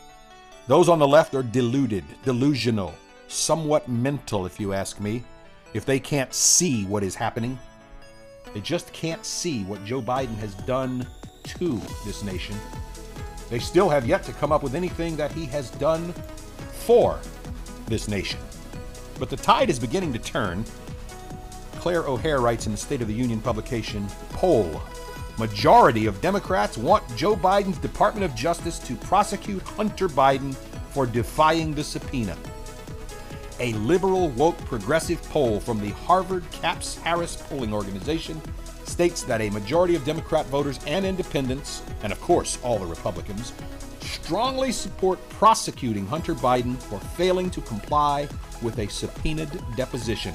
Those 0.66 0.88
on 0.88 0.98
the 0.98 1.06
left 1.06 1.34
are 1.34 1.42
deluded, 1.42 2.04
delusional, 2.24 2.94
somewhat 3.28 3.88
mental, 3.88 4.46
if 4.46 4.60
you 4.60 4.72
ask 4.72 5.00
me, 5.00 5.24
if 5.74 5.84
they 5.84 6.00
can't 6.00 6.32
see 6.32 6.84
what 6.84 7.02
is 7.02 7.14
happening. 7.14 7.58
They 8.54 8.60
just 8.60 8.92
can't 8.92 9.24
see 9.24 9.64
what 9.64 9.84
Joe 9.84 10.00
Biden 10.00 10.36
has 10.36 10.54
done 10.54 11.06
to 11.44 11.80
this 12.04 12.22
nation. 12.22 12.56
They 13.50 13.58
still 13.58 13.88
have 13.88 14.06
yet 14.06 14.22
to 14.24 14.32
come 14.32 14.52
up 14.52 14.62
with 14.62 14.74
anything 14.74 15.16
that 15.16 15.32
he 15.32 15.44
has 15.46 15.70
done 15.72 16.12
for 16.72 17.18
this 17.86 18.08
nation. 18.08 18.40
But 19.18 19.30
the 19.30 19.36
tide 19.36 19.70
is 19.70 19.78
beginning 19.78 20.12
to 20.14 20.18
turn. 20.18 20.64
Claire 21.76 22.04
O'Hare 22.04 22.40
writes 22.40 22.66
in 22.66 22.72
the 22.72 22.78
State 22.78 23.02
of 23.02 23.08
the 23.08 23.14
Union 23.14 23.40
publication 23.40 24.06
Poll 24.30 24.82
Majority 25.38 26.06
of 26.06 26.18
Democrats 26.22 26.78
want 26.78 27.04
Joe 27.14 27.36
Biden's 27.36 27.76
Department 27.76 28.24
of 28.24 28.34
Justice 28.34 28.78
to 28.78 28.94
prosecute 28.96 29.60
Hunter 29.62 30.08
Biden 30.08 30.54
for 30.92 31.04
defying 31.04 31.74
the 31.74 31.84
subpoena. 31.84 32.34
A 33.58 33.72
liberal, 33.74 34.28
woke, 34.30 34.58
progressive 34.66 35.22
poll 35.24 35.60
from 35.60 35.80
the 35.80 35.90
Harvard 35.90 36.44
CAPS 36.50 36.96
Harris 36.96 37.36
polling 37.36 37.72
organization 37.72 38.40
states 38.84 39.22
that 39.22 39.40
a 39.40 39.50
majority 39.50 39.94
of 39.96 40.04
Democrat 40.04 40.46
voters 40.46 40.78
and 40.86 41.04
independents, 41.06 41.82
and 42.02 42.12
of 42.12 42.20
course 42.20 42.58
all 42.62 42.78
the 42.78 42.86
Republicans, 42.86 43.52
strongly 44.00 44.72
support 44.72 45.26
prosecuting 45.30 46.06
Hunter 46.06 46.34
Biden 46.34 46.76
for 46.76 46.98
failing 46.98 47.50
to 47.50 47.60
comply 47.62 48.28
with 48.62 48.78
a 48.78 48.88
subpoenaed 48.88 49.60
deposition. 49.74 50.34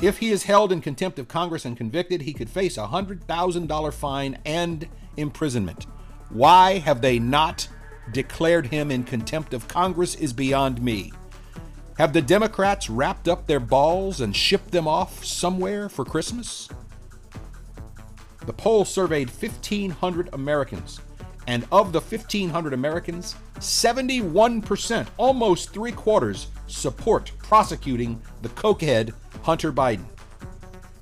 If 0.00 0.18
he 0.18 0.30
is 0.30 0.44
held 0.44 0.72
in 0.72 0.80
contempt 0.80 1.18
of 1.18 1.28
Congress 1.28 1.64
and 1.64 1.76
convicted, 1.76 2.22
he 2.22 2.32
could 2.32 2.50
face 2.50 2.76
a 2.76 2.86
$100,000 2.86 3.94
fine 3.94 4.38
and 4.44 4.88
imprisonment. 5.16 5.86
Why 6.30 6.78
have 6.78 7.02
they 7.02 7.18
not 7.18 7.68
declared 8.10 8.66
him 8.66 8.90
in 8.90 9.04
contempt 9.04 9.54
of 9.54 9.68
Congress 9.68 10.14
is 10.14 10.32
beyond 10.32 10.82
me. 10.82 11.12
Have 11.98 12.14
the 12.14 12.22
Democrats 12.22 12.88
wrapped 12.88 13.28
up 13.28 13.46
their 13.46 13.60
balls 13.60 14.20
and 14.20 14.34
shipped 14.34 14.70
them 14.70 14.88
off 14.88 15.24
somewhere 15.24 15.88
for 15.90 16.04
Christmas? 16.04 16.68
The 18.46 18.52
poll 18.52 18.84
surveyed 18.84 19.28
1,500 19.28 20.30
Americans, 20.32 21.00
and 21.46 21.66
of 21.70 21.92
the 21.92 22.00
1,500 22.00 22.72
Americans, 22.72 23.36
71%, 23.56 25.06
almost 25.18 25.72
three 25.72 25.92
quarters, 25.92 26.46
support 26.66 27.30
prosecuting 27.38 28.20
the 28.40 28.48
cokehead 28.50 29.12
Hunter 29.42 29.72
Biden. 29.72 30.04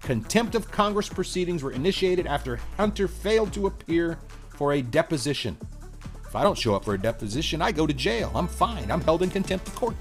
Contempt 0.02 0.56
of 0.56 0.70
Congress 0.70 1.08
proceedings 1.08 1.62
were 1.62 1.72
initiated 1.72 2.26
after 2.26 2.58
Hunter 2.76 3.06
failed 3.06 3.52
to 3.52 3.68
appear 3.68 4.18
for 4.48 4.72
a 4.72 4.82
deposition. 4.82 5.56
If 6.26 6.34
I 6.34 6.42
don't 6.42 6.58
show 6.58 6.74
up 6.74 6.84
for 6.84 6.94
a 6.94 6.98
deposition, 6.98 7.62
I 7.62 7.70
go 7.70 7.86
to 7.86 7.94
jail. 7.94 8.32
I'm 8.34 8.48
fine. 8.48 8.90
I'm 8.90 9.00
held 9.00 9.22
in 9.22 9.30
contempt 9.30 9.68
of 9.68 9.74
court. 9.76 9.94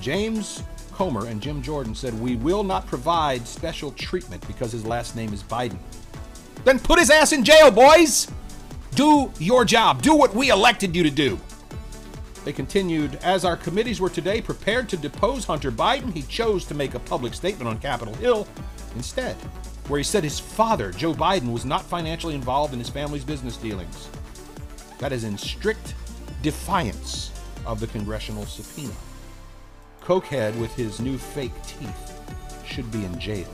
James 0.00 0.62
Comer 0.92 1.26
and 1.26 1.40
Jim 1.40 1.62
Jordan 1.62 1.94
said, 1.94 2.18
We 2.20 2.36
will 2.36 2.64
not 2.64 2.86
provide 2.86 3.46
special 3.46 3.92
treatment 3.92 4.46
because 4.48 4.72
his 4.72 4.84
last 4.84 5.14
name 5.14 5.32
is 5.32 5.42
Biden. 5.42 5.78
Then 6.64 6.78
put 6.78 6.98
his 6.98 7.10
ass 7.10 7.32
in 7.32 7.44
jail, 7.44 7.70
boys! 7.70 8.28
Do 8.94 9.32
your 9.38 9.64
job. 9.64 10.02
Do 10.02 10.14
what 10.14 10.34
we 10.34 10.50
elected 10.50 10.96
you 10.96 11.04
to 11.04 11.10
do. 11.10 11.38
They 12.44 12.52
continued, 12.52 13.16
as 13.22 13.44
our 13.44 13.56
committees 13.56 14.00
were 14.00 14.10
today 14.10 14.40
prepared 14.40 14.88
to 14.88 14.96
depose 14.96 15.44
Hunter 15.44 15.70
Biden, 15.70 16.12
he 16.12 16.22
chose 16.22 16.64
to 16.64 16.74
make 16.74 16.94
a 16.94 16.98
public 16.98 17.34
statement 17.34 17.68
on 17.68 17.78
Capitol 17.78 18.14
Hill 18.14 18.48
instead, 18.96 19.36
where 19.86 19.98
he 19.98 20.04
said 20.04 20.24
his 20.24 20.40
father, 20.40 20.90
Joe 20.90 21.14
Biden, 21.14 21.52
was 21.52 21.64
not 21.64 21.84
financially 21.84 22.34
involved 22.34 22.72
in 22.72 22.78
his 22.78 22.88
family's 22.88 23.24
business 23.24 23.56
dealings. 23.56 24.08
That 24.98 25.12
is 25.12 25.24
in 25.24 25.38
strict 25.38 25.94
defiance 26.42 27.32
of 27.66 27.80
the 27.80 27.86
congressional 27.86 28.46
subpoena. 28.46 28.94
Cokehead, 30.08 30.58
with 30.58 30.74
his 30.74 31.00
new 31.00 31.18
fake 31.18 31.52
teeth, 31.66 32.18
should 32.64 32.90
be 32.90 33.04
in 33.04 33.20
jail. 33.20 33.46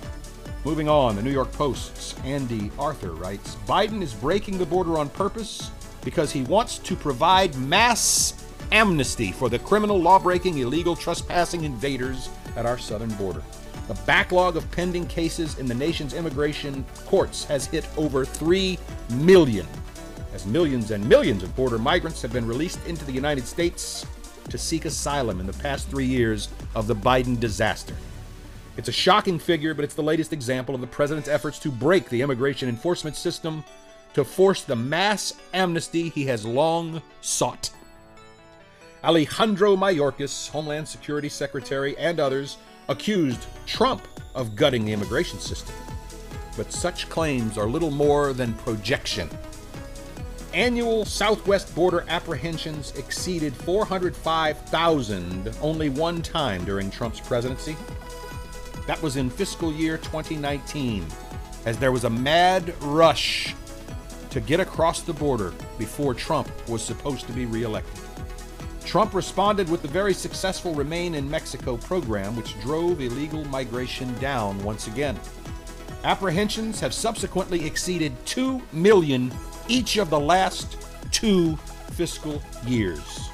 Moving 0.65 0.89
on, 0.89 1.17
the 1.17 1.23
New 1.23 1.33
York 1.33 1.51
Post's 1.51 2.15
Andy 2.23 2.71
Arthur 2.79 3.11
writes 3.11 3.57
Biden 3.67 4.01
is 4.01 4.15
breaking 4.15 4.59
the 4.59 4.65
border 4.65 4.97
on 4.97 5.09
purpose 5.09 5.73
because 6.05 6.31
he 6.31 6.45
wants 6.45 6.79
to 6.79 6.95
provide 6.95 7.57
mass 7.57 8.47
amnesty 8.71 9.33
for 9.33 9.49
the 9.49 9.59
criminal, 9.59 10.01
law 10.01 10.21
breaking, 10.21 10.59
illegal, 10.59 10.95
trespassing 10.95 11.65
invaders 11.65 12.29
at 12.55 12.67
our 12.67 12.79
southern 12.79 13.13
border. 13.15 13.43
The 13.89 14.01
backlog 14.07 14.57
of 14.57 14.71
pending 14.71 15.09
cases 15.09 15.59
in 15.59 15.67
the 15.67 15.75
nation's 15.75 16.15
immigration 16.15 16.85
courts 17.05 17.43
has 17.47 17.67
hit 17.67 17.89
over 17.97 18.25
3 18.25 18.79
million, 19.15 19.67
as 20.33 20.47
millions 20.47 20.93
and 20.93 21.05
millions 21.09 21.43
of 21.43 21.57
border 21.57 21.79
migrants 21.79 22.23
have 22.23 22.33
been 22.33 22.47
released 22.47 22.79
into 22.87 23.05
the 23.05 23.13
United 23.13 23.45
States 23.45 24.07
to 24.49 24.59
seek 24.59 24.85
asylum 24.85 25.41
in 25.41 25.47
the 25.47 25.53
past 25.55 25.89
three 25.89 26.07
years 26.07 26.49
of 26.75 26.87
the 26.87 26.95
Biden 26.95 27.39
disaster. 27.39 27.95
It's 28.77 28.89
a 28.89 28.93
shocking 28.93 29.39
figure, 29.39 29.75
but 29.75 29.85
it's 29.85 29.95
the 29.95 30.03
latest 30.03 30.33
example 30.33 30.75
of 30.75 30.81
the 30.81 30.87
president's 30.87 31.29
efforts 31.29 31.59
to 31.61 31.71
break 31.71 32.09
the 32.09 32.23
immigration 32.23 32.69
enforcement 32.69 33.17
system 33.17 33.65
to 34.15 34.25
force 34.25 34.63
the 34.63 34.77
mass 34.77 35.35
amnesty 35.53 36.09
he 36.09 36.25
has 36.27 36.45
long 36.45 37.03
sought. 37.21 37.71
Alejandro 39.03 39.77
Mayorkas, 39.77 40.49
Homeland 40.49 40.89
Security 40.89 41.29
Secretary, 41.29 41.97
and 41.99 42.19
others 42.19 42.57
accused 42.89 43.47
Trump 43.67 44.07
of 44.35 44.57
gutting 44.57 44.85
the 44.85 44.93
immigration 44.93 45.39
system. 45.39 45.75
But 46.57 46.73
such 46.73 47.09
claims 47.09 47.59
are 47.59 47.67
little 47.67 47.91
more 47.91 48.33
than 48.33 48.55
projection. 48.55 49.29
Annual 50.55 51.05
southwest 51.07 51.75
border 51.75 52.05
apprehensions 52.07 52.93
exceeded 52.93 53.57
405,000 53.57 55.53
only 55.61 55.89
one 55.89 56.23
time 56.23 56.65
during 56.65 56.93
Trump's 56.93 57.19
presidency. 57.19 57.77
That 58.87 59.03
was 59.03 59.17
in 59.17 59.31
fiscal 59.31 59.73
year 59.73 59.99
2019, 59.99 61.05
as 61.67 61.77
there 61.79 61.91
was 61.91 62.05
a 62.05 62.11
mad 62.11 62.73
rush 62.83 63.57
to 64.31 64.41
get 64.41 64.61
across 64.61 65.01
the 65.01 65.13
border 65.13 65.53
before 65.77 66.15
Trump 66.15 66.49
was 66.69 66.85
supposed 66.85 67.27
to 67.27 67.33
be 67.33 67.47
reelected. 67.47 68.01
Trump 68.85 69.13
responded 69.13 69.69
with 69.69 69.83
the 69.83 69.89
very 69.89 70.15
successful 70.15 70.73
Remain 70.73 71.17
in 71.17 71.29
Mexico 71.29 71.77
program, 71.79 72.37
which 72.37 72.61
drove 72.61 73.01
illegal 73.01 73.45
migration 73.47 74.15
down 74.21 74.63
once 74.63 74.87
again. 74.87 75.19
Apprehensions 76.05 76.79
have 76.79 76.95
subsequently 76.95 77.67
exceeded 77.67 78.13
2 78.25 78.63
million 78.73 79.33
each 79.69 79.97
of 79.97 80.11
the 80.11 80.21
last 80.21 80.77
two 81.11 81.57
fiscal 81.93 82.43
years. 82.67 83.31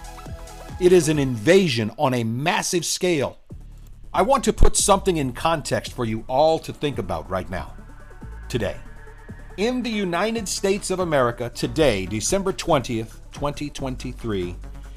It 0.81 0.93
is 0.93 1.09
an 1.09 1.19
invasion 1.19 1.91
on 1.99 2.15
a 2.15 2.25
massive 2.25 2.85
scale. 2.85 3.39
I 4.13 4.23
want 4.23 4.45
to 4.45 4.53
put 4.53 4.77
something 4.77 5.17
in 5.17 5.33
context 5.33 5.93
for 5.93 6.05
you 6.05 6.25
all 6.27 6.59
to 6.61 6.73
think 6.73 6.99
about 6.99 7.29
right 7.31 7.49
now, 7.49 7.75
today. 8.49 8.77
In 9.57 9.83
the 9.83 9.91
United 9.91 10.49
States 10.49 10.91
of 10.91 11.01
America, 11.01 11.51
today, 11.55 12.07
December 12.07 12.53
20th, 12.53 13.19
2023, 13.33 14.57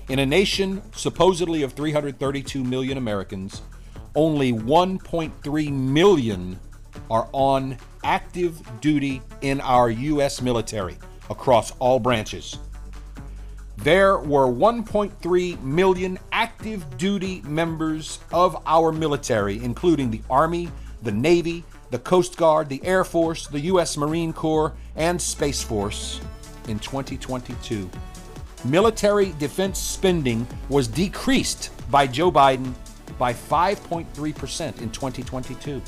in 0.10 0.20
a 0.20 0.26
nation 0.26 0.82
supposedly 0.94 1.64
of 1.64 1.74
332 1.74 2.64
million 2.64 2.98
Americans, 2.98 3.62
only 4.16 4.54
1.3 4.54 5.72
million 5.72 6.60
are 7.10 7.28
on 7.32 7.78
active 8.04 8.62
duty 8.82 9.22
in 9.42 9.60
our 9.62 9.90
U.S. 9.90 10.42
military 10.42 10.98
across 11.34 11.72
all 11.80 12.00
branches. 12.00 12.58
There 13.78 14.20
were 14.20 14.48
1.3 14.48 15.62
million 15.62 16.18
active 16.32 16.98
duty 16.98 17.42
members 17.42 18.20
of 18.32 18.56
our 18.66 18.94
military, 18.94 19.62
including 19.62 20.10
the 20.10 20.22
Army, 20.30 20.70
the 21.02 21.12
Navy, 21.12 21.66
the 21.92 22.00
Coast 22.00 22.38
Guard, 22.38 22.70
the 22.70 22.82
Air 22.86 23.04
Force, 23.04 23.48
the 23.48 23.60
U.S. 23.72 23.98
Marine 23.98 24.32
Corps, 24.32 24.72
and 24.96 25.22
Space 25.22 25.62
Force 25.62 26.22
in 26.70 26.80
2022 26.80 27.90
military 28.66 29.34
defense 29.40 29.80
spending 29.80 30.46
was 30.70 30.88
decreased 30.88 31.72
by 31.92 32.08
Joe 32.08 32.32
Biden 32.32 32.74
by 33.18 33.34
5.3% 33.34 34.82
in 34.82 34.90
2022. 34.90 35.82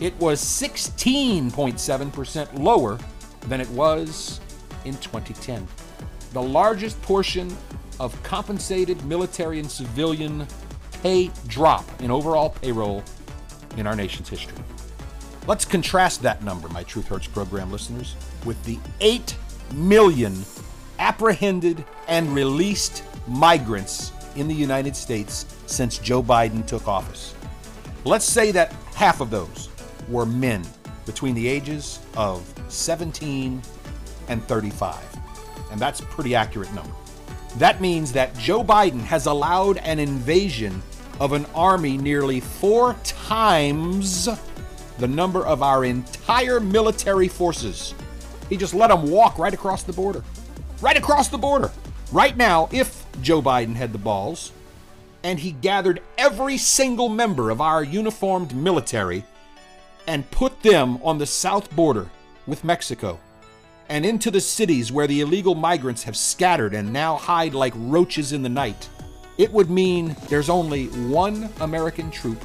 It 0.00 0.14
was 0.18 0.42
16.7% 0.42 2.58
lower 2.58 2.98
than 3.48 3.60
it 3.60 3.68
was 3.70 4.40
in 4.84 4.94
2010. 4.98 5.66
The 6.32 6.42
largest 6.42 7.00
portion 7.02 7.54
of 8.00 8.20
compensated 8.22 9.04
military 9.04 9.58
and 9.58 9.70
civilian 9.70 10.46
pay 11.02 11.30
drop 11.46 11.84
in 12.00 12.10
overall 12.10 12.50
payroll 12.50 13.02
in 13.76 13.86
our 13.86 13.96
nation's 13.96 14.28
history. 14.28 14.58
Let's 15.46 15.64
contrast 15.64 16.22
that 16.22 16.42
number, 16.44 16.68
my 16.68 16.84
Truth 16.84 17.08
Hurts 17.08 17.26
program 17.26 17.72
listeners, 17.72 18.14
with 18.44 18.62
the 18.64 18.78
8 19.00 19.36
million 19.74 20.44
apprehended 20.98 21.84
and 22.06 22.32
released 22.34 23.02
migrants 23.26 24.12
in 24.36 24.46
the 24.48 24.54
United 24.54 24.94
States 24.94 25.46
since 25.66 25.98
Joe 25.98 26.22
Biden 26.22 26.66
took 26.66 26.86
office. 26.86 27.34
Let's 28.04 28.24
say 28.24 28.52
that 28.52 28.72
half 28.94 29.20
of 29.20 29.30
those 29.30 29.68
were 30.08 30.26
men 30.26 30.64
between 31.06 31.34
the 31.34 31.46
ages 31.46 31.98
of 32.16 32.42
17 32.68 33.60
and 34.28 34.42
35. 34.44 34.96
and 35.70 35.80
that's 35.80 36.00
a 36.00 36.04
pretty 36.04 36.34
accurate 36.34 36.72
number. 36.74 36.92
That 37.56 37.80
means 37.80 38.12
that 38.12 38.36
Joe 38.38 38.62
Biden 38.62 39.00
has 39.00 39.26
allowed 39.26 39.78
an 39.78 39.98
invasion 39.98 40.82
of 41.20 41.32
an 41.32 41.46
army 41.54 41.96
nearly 41.96 42.40
four 42.40 42.94
times 43.04 44.28
the 44.98 45.08
number 45.08 45.46
of 45.46 45.62
our 45.62 45.84
entire 45.84 46.60
military 46.60 47.28
forces. 47.28 47.94
He 48.48 48.56
just 48.56 48.74
let 48.74 48.88
them 48.88 49.10
walk 49.10 49.38
right 49.38 49.54
across 49.54 49.82
the 49.82 49.92
border. 49.92 50.22
Right 50.80 50.96
across 50.96 51.28
the 51.28 51.38
border. 51.38 51.70
Right 52.10 52.36
now, 52.36 52.68
if 52.72 53.06
Joe 53.22 53.40
Biden 53.40 53.74
had 53.74 53.92
the 53.92 53.98
balls 53.98 54.52
and 55.22 55.38
he 55.38 55.52
gathered 55.52 56.02
every 56.18 56.58
single 56.58 57.08
member 57.08 57.50
of 57.50 57.60
our 57.60 57.84
uniformed 57.84 58.54
military 58.54 59.24
and 60.06 60.30
put 60.30 60.62
them 60.62 60.98
on 61.02 61.18
the 61.18 61.26
south 61.26 61.74
border 61.74 62.10
with 62.46 62.64
Mexico 62.64 63.20
and 63.92 64.06
into 64.06 64.30
the 64.30 64.40
cities 64.40 64.90
where 64.90 65.06
the 65.06 65.20
illegal 65.20 65.54
migrants 65.54 66.02
have 66.02 66.16
scattered 66.16 66.72
and 66.72 66.90
now 66.90 67.14
hide 67.14 67.52
like 67.52 67.74
roaches 67.76 68.32
in 68.32 68.40
the 68.40 68.48
night, 68.48 68.88
it 69.36 69.52
would 69.52 69.68
mean 69.68 70.16
there's 70.30 70.48
only 70.48 70.86
one 70.86 71.50
American 71.60 72.10
troop 72.10 72.42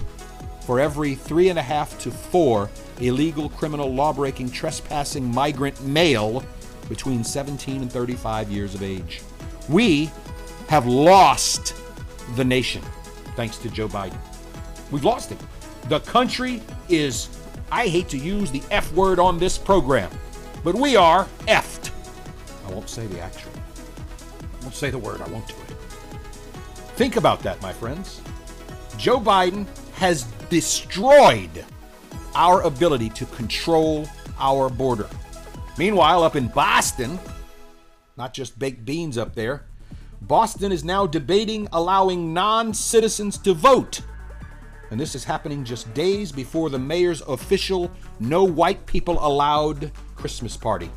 for 0.66 0.82
every 0.82 1.16
three 1.16 1.48
and 1.48 1.58
a 1.58 1.62
half 1.62 1.98
to 2.00 2.12
four 2.12 2.70
illegal 3.00 3.48
criminal 3.48 3.94
lawbreaking 3.94 4.51
trespassing 4.51 5.24
migrant 5.24 5.82
male 5.84 6.44
between 6.89 7.24
17 7.24 7.82
and 7.82 7.89
35 7.89 8.51
years 8.51 8.75
of 8.75 8.84
age. 8.84 9.22
We 9.70 10.12
have 10.68 10.86
lost 10.86 11.75
the 12.36 12.44
nation 12.44 12.82
thanks 13.38 13.56
to 13.60 13.70
Joe 13.70 13.88
Biden. 13.88 14.20
We've 14.92 15.06
lost 15.06 15.32
it. 15.32 15.39
The 15.88 16.01
country 16.01 16.62
is, 16.89 17.30
I 17.72 17.88
hate 17.88 18.10
to 18.10 18.18
use 18.18 18.51
the 18.51 18.63
F 18.70 18.92
word 18.92 19.18
on 19.18 19.39
this 19.39 19.58
program, 19.58 20.12
but 20.68 20.76
we 20.76 20.98
are 20.98 21.24
effed. 21.48 21.92
I 22.68 22.74
won't 22.74 22.90
say 22.90 23.08
the 23.08 23.22
actual. 23.22 23.54
I 23.56 24.64
won't 24.64 24.76
say 24.76 24.90
the 24.90 24.98
word, 24.98 25.22
I 25.22 25.30
won't 25.30 25.48
do 25.48 25.54
it. 25.54 25.78
Think 26.98 27.16
about 27.16 27.40
that, 27.44 27.62
my 27.62 27.72
friends. 27.72 28.20
Joe 28.98 29.18
Biden 29.18 29.66
has 29.94 30.24
destroyed 30.50 31.64
our 32.36 32.64
ability 32.64 33.12
to 33.12 33.26
control 33.28 34.10
our 34.40 34.68
border. 34.68 35.08
Meanwhile, 35.78 36.22
up 36.22 36.36
in 36.36 36.50
Boston, 36.50 37.18
not 38.18 38.34
just 38.34 38.60
baked 38.60 38.84
beans 38.84 39.18
up 39.18 39.36
there, 39.36 39.64
Boston 40.22 40.74
is 40.74 40.84
now 40.84 41.08
debating 41.08 41.70
allowing 41.72 42.34
non 42.34 42.74
citizens 42.74 43.38
to 43.38 43.54
vote. 43.54 44.02
And 44.92 45.00
this 45.00 45.16
is 45.16 45.24
happening 45.24 45.64
just 45.64 45.94
days 45.94 46.34
before 46.34 46.70
the 46.70 46.78
mayor's 46.78 47.22
official 47.22 47.90
No 48.20 48.44
White 48.44 48.86
People 48.86 49.18
Allowed 49.26 49.94
Christmas 50.18 50.58
party. 50.58 50.90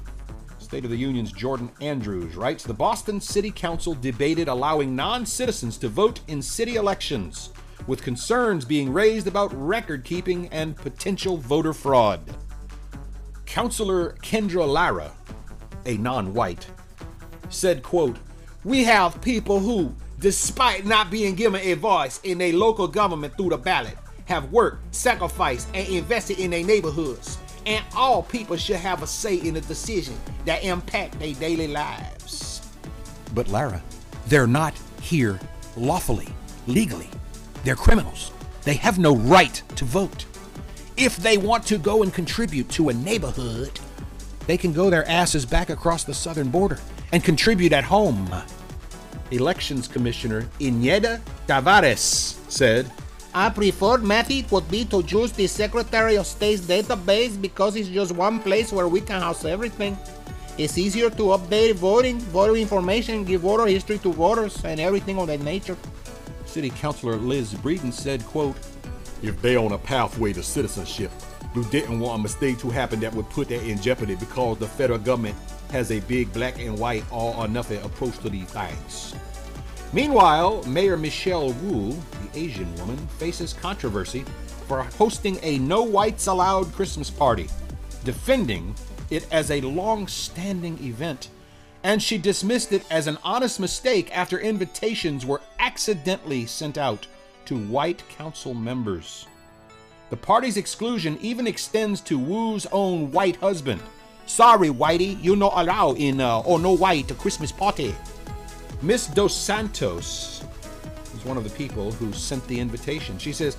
State 0.58 0.84
of 0.84 0.90
the 0.90 0.96
Union's 0.96 1.30
Jordan 1.30 1.70
Andrews 1.80 2.36
writes 2.36 2.64
The 2.64 2.72
Boston 2.72 3.20
City 3.20 3.50
Council 3.50 3.94
debated 3.94 4.48
allowing 4.48 4.96
non 4.96 5.26
citizens 5.26 5.76
to 5.78 5.88
vote 5.88 6.20
in 6.26 6.40
city 6.40 6.76
elections, 6.76 7.50
with 7.86 8.02
concerns 8.02 8.64
being 8.64 8.92
raised 8.92 9.26
about 9.26 9.52
record 9.54 10.04
keeping 10.04 10.48
and 10.48 10.74
potential 10.74 11.36
voter 11.36 11.74
fraud. 11.74 12.20
Councilor 13.44 14.14
Kendra 14.22 14.66
Lara, 14.66 15.12
a 15.84 15.98
non 15.98 16.32
white, 16.32 16.66
said, 17.50 17.82
quote, 17.82 18.16
We 18.64 18.84
have 18.84 19.20
people 19.20 19.60
who, 19.60 19.94
despite 20.18 20.86
not 20.86 21.10
being 21.10 21.34
given 21.34 21.60
a 21.60 21.74
voice 21.74 22.20
in 22.22 22.40
a 22.40 22.52
local 22.52 22.88
government 22.88 23.36
through 23.36 23.50
the 23.50 23.58
ballot, 23.58 23.98
have 24.26 24.50
worked, 24.50 24.94
sacrificed, 24.94 25.68
and 25.74 25.86
invested 25.88 26.38
in 26.38 26.52
their 26.52 26.64
neighborhoods 26.64 27.38
and 27.66 27.84
all 27.94 28.22
people 28.22 28.56
should 28.56 28.76
have 28.76 29.02
a 29.02 29.06
say 29.06 29.36
in 29.36 29.54
the 29.54 29.60
decision 29.60 30.16
that 30.44 30.64
impact 30.64 31.18
their 31.18 31.34
daily 31.34 31.68
lives. 31.68 32.62
But 33.34 33.48
Lara, 33.48 33.82
they're 34.26 34.46
not 34.46 34.74
here 35.00 35.38
lawfully, 35.76 36.28
legally. 36.66 37.08
They're 37.64 37.76
criminals. 37.76 38.32
They 38.62 38.74
have 38.74 38.98
no 38.98 39.16
right 39.16 39.62
to 39.76 39.84
vote. 39.84 40.26
If 40.96 41.16
they 41.16 41.38
want 41.38 41.66
to 41.66 41.78
go 41.78 42.02
and 42.02 42.12
contribute 42.12 42.68
to 42.70 42.88
a 42.88 42.94
neighborhood, 42.94 43.78
they 44.46 44.56
can 44.56 44.72
go 44.72 44.90
their 44.90 45.08
asses 45.08 45.46
back 45.46 45.70
across 45.70 46.04
the 46.04 46.14
southern 46.14 46.50
border 46.50 46.78
and 47.12 47.24
contribute 47.24 47.72
at 47.72 47.84
home. 47.84 48.30
Elections 49.30 49.86
Commissioner 49.86 50.48
Eneida 50.60 51.20
Tavares 51.46 52.36
said, 52.50 52.90
our 53.32 53.50
preferred 53.50 54.02
method 54.02 54.50
would 54.50 54.68
be 54.68 54.84
to 54.86 55.02
use 55.02 55.32
the 55.32 55.46
Secretary 55.46 56.16
of 56.16 56.26
State's 56.26 56.62
database 56.62 57.40
because 57.40 57.76
it's 57.76 57.88
just 57.88 58.12
one 58.12 58.40
place 58.40 58.72
where 58.72 58.88
we 58.88 59.00
can 59.00 59.20
house 59.20 59.44
everything. 59.44 59.96
It's 60.58 60.76
easier 60.76 61.10
to 61.10 61.22
update 61.38 61.74
voting, 61.74 62.18
voter 62.18 62.56
information, 62.56 63.24
give 63.24 63.42
voter 63.42 63.66
history 63.66 63.98
to 63.98 64.12
voters, 64.12 64.62
and 64.64 64.80
everything 64.80 65.18
of 65.18 65.28
that 65.28 65.40
nature. 65.40 65.76
City 66.44 66.70
Councilor 66.70 67.16
Liz 67.16 67.54
Breadon 67.54 67.92
said, 67.92 68.24
quote, 68.26 68.56
If 69.22 69.40
they're 69.40 69.60
on 69.60 69.72
a 69.72 69.78
pathway 69.78 70.32
to 70.32 70.42
citizenship, 70.42 71.12
we 71.54 71.64
didn't 71.66 72.00
want 72.00 72.20
a 72.20 72.22
mistake 72.22 72.58
to 72.58 72.70
happen 72.70 72.98
that 73.00 73.14
would 73.14 73.30
put 73.30 73.48
that 73.48 73.62
in 73.62 73.80
jeopardy 73.80 74.16
because 74.16 74.58
the 74.58 74.66
federal 74.66 74.98
government 74.98 75.36
has 75.70 75.92
a 75.92 76.00
big 76.00 76.32
black 76.32 76.58
and 76.58 76.76
white 76.78 77.04
all 77.12 77.40
or 77.40 77.46
nothing 77.46 77.80
approach 77.82 78.18
to 78.18 78.28
these 78.28 78.50
things. 78.50 79.14
Meanwhile, 79.92 80.62
Mayor 80.64 80.96
Michelle 80.96 81.52
Wu, 81.52 81.90
the 81.90 82.38
Asian 82.38 82.72
woman, 82.76 82.96
faces 83.18 83.52
controversy 83.52 84.24
for 84.68 84.82
hosting 84.82 85.36
a 85.42 85.58
no 85.58 85.82
whites 85.82 86.28
allowed 86.28 86.72
Christmas 86.72 87.10
party, 87.10 87.48
defending 88.04 88.74
it 89.10 89.26
as 89.32 89.50
a 89.50 89.60
long 89.62 90.06
standing 90.06 90.78
event. 90.84 91.30
And 91.82 92.00
she 92.00 92.18
dismissed 92.18 92.72
it 92.72 92.84
as 92.88 93.08
an 93.08 93.18
honest 93.24 93.58
mistake 93.58 94.16
after 94.16 94.38
invitations 94.38 95.26
were 95.26 95.40
accidentally 95.58 96.46
sent 96.46 96.78
out 96.78 97.08
to 97.46 97.56
white 97.56 98.08
council 98.10 98.54
members. 98.54 99.26
The 100.10 100.16
party's 100.16 100.56
exclusion 100.56 101.18
even 101.20 101.48
extends 101.48 102.00
to 102.02 102.18
Wu's 102.18 102.66
own 102.70 103.10
white 103.10 103.36
husband. 103.36 103.80
Sorry, 104.26 104.68
Whitey, 104.68 105.20
you 105.20 105.34
not 105.34 105.54
allowed 105.56 105.98
in 105.98 106.20
uh, 106.20 106.40
or 106.40 106.60
no 106.60 106.76
white 106.76 107.16
Christmas 107.18 107.50
party. 107.50 107.92
Miss 108.82 109.08
Dos 109.08 109.36
Santos 109.36 110.42
is 111.14 111.24
one 111.26 111.36
of 111.36 111.44
the 111.44 111.50
people 111.50 111.92
who 111.92 112.14
sent 112.14 112.46
the 112.48 112.58
invitation. 112.58 113.18
She 113.18 113.30
says, 113.30 113.58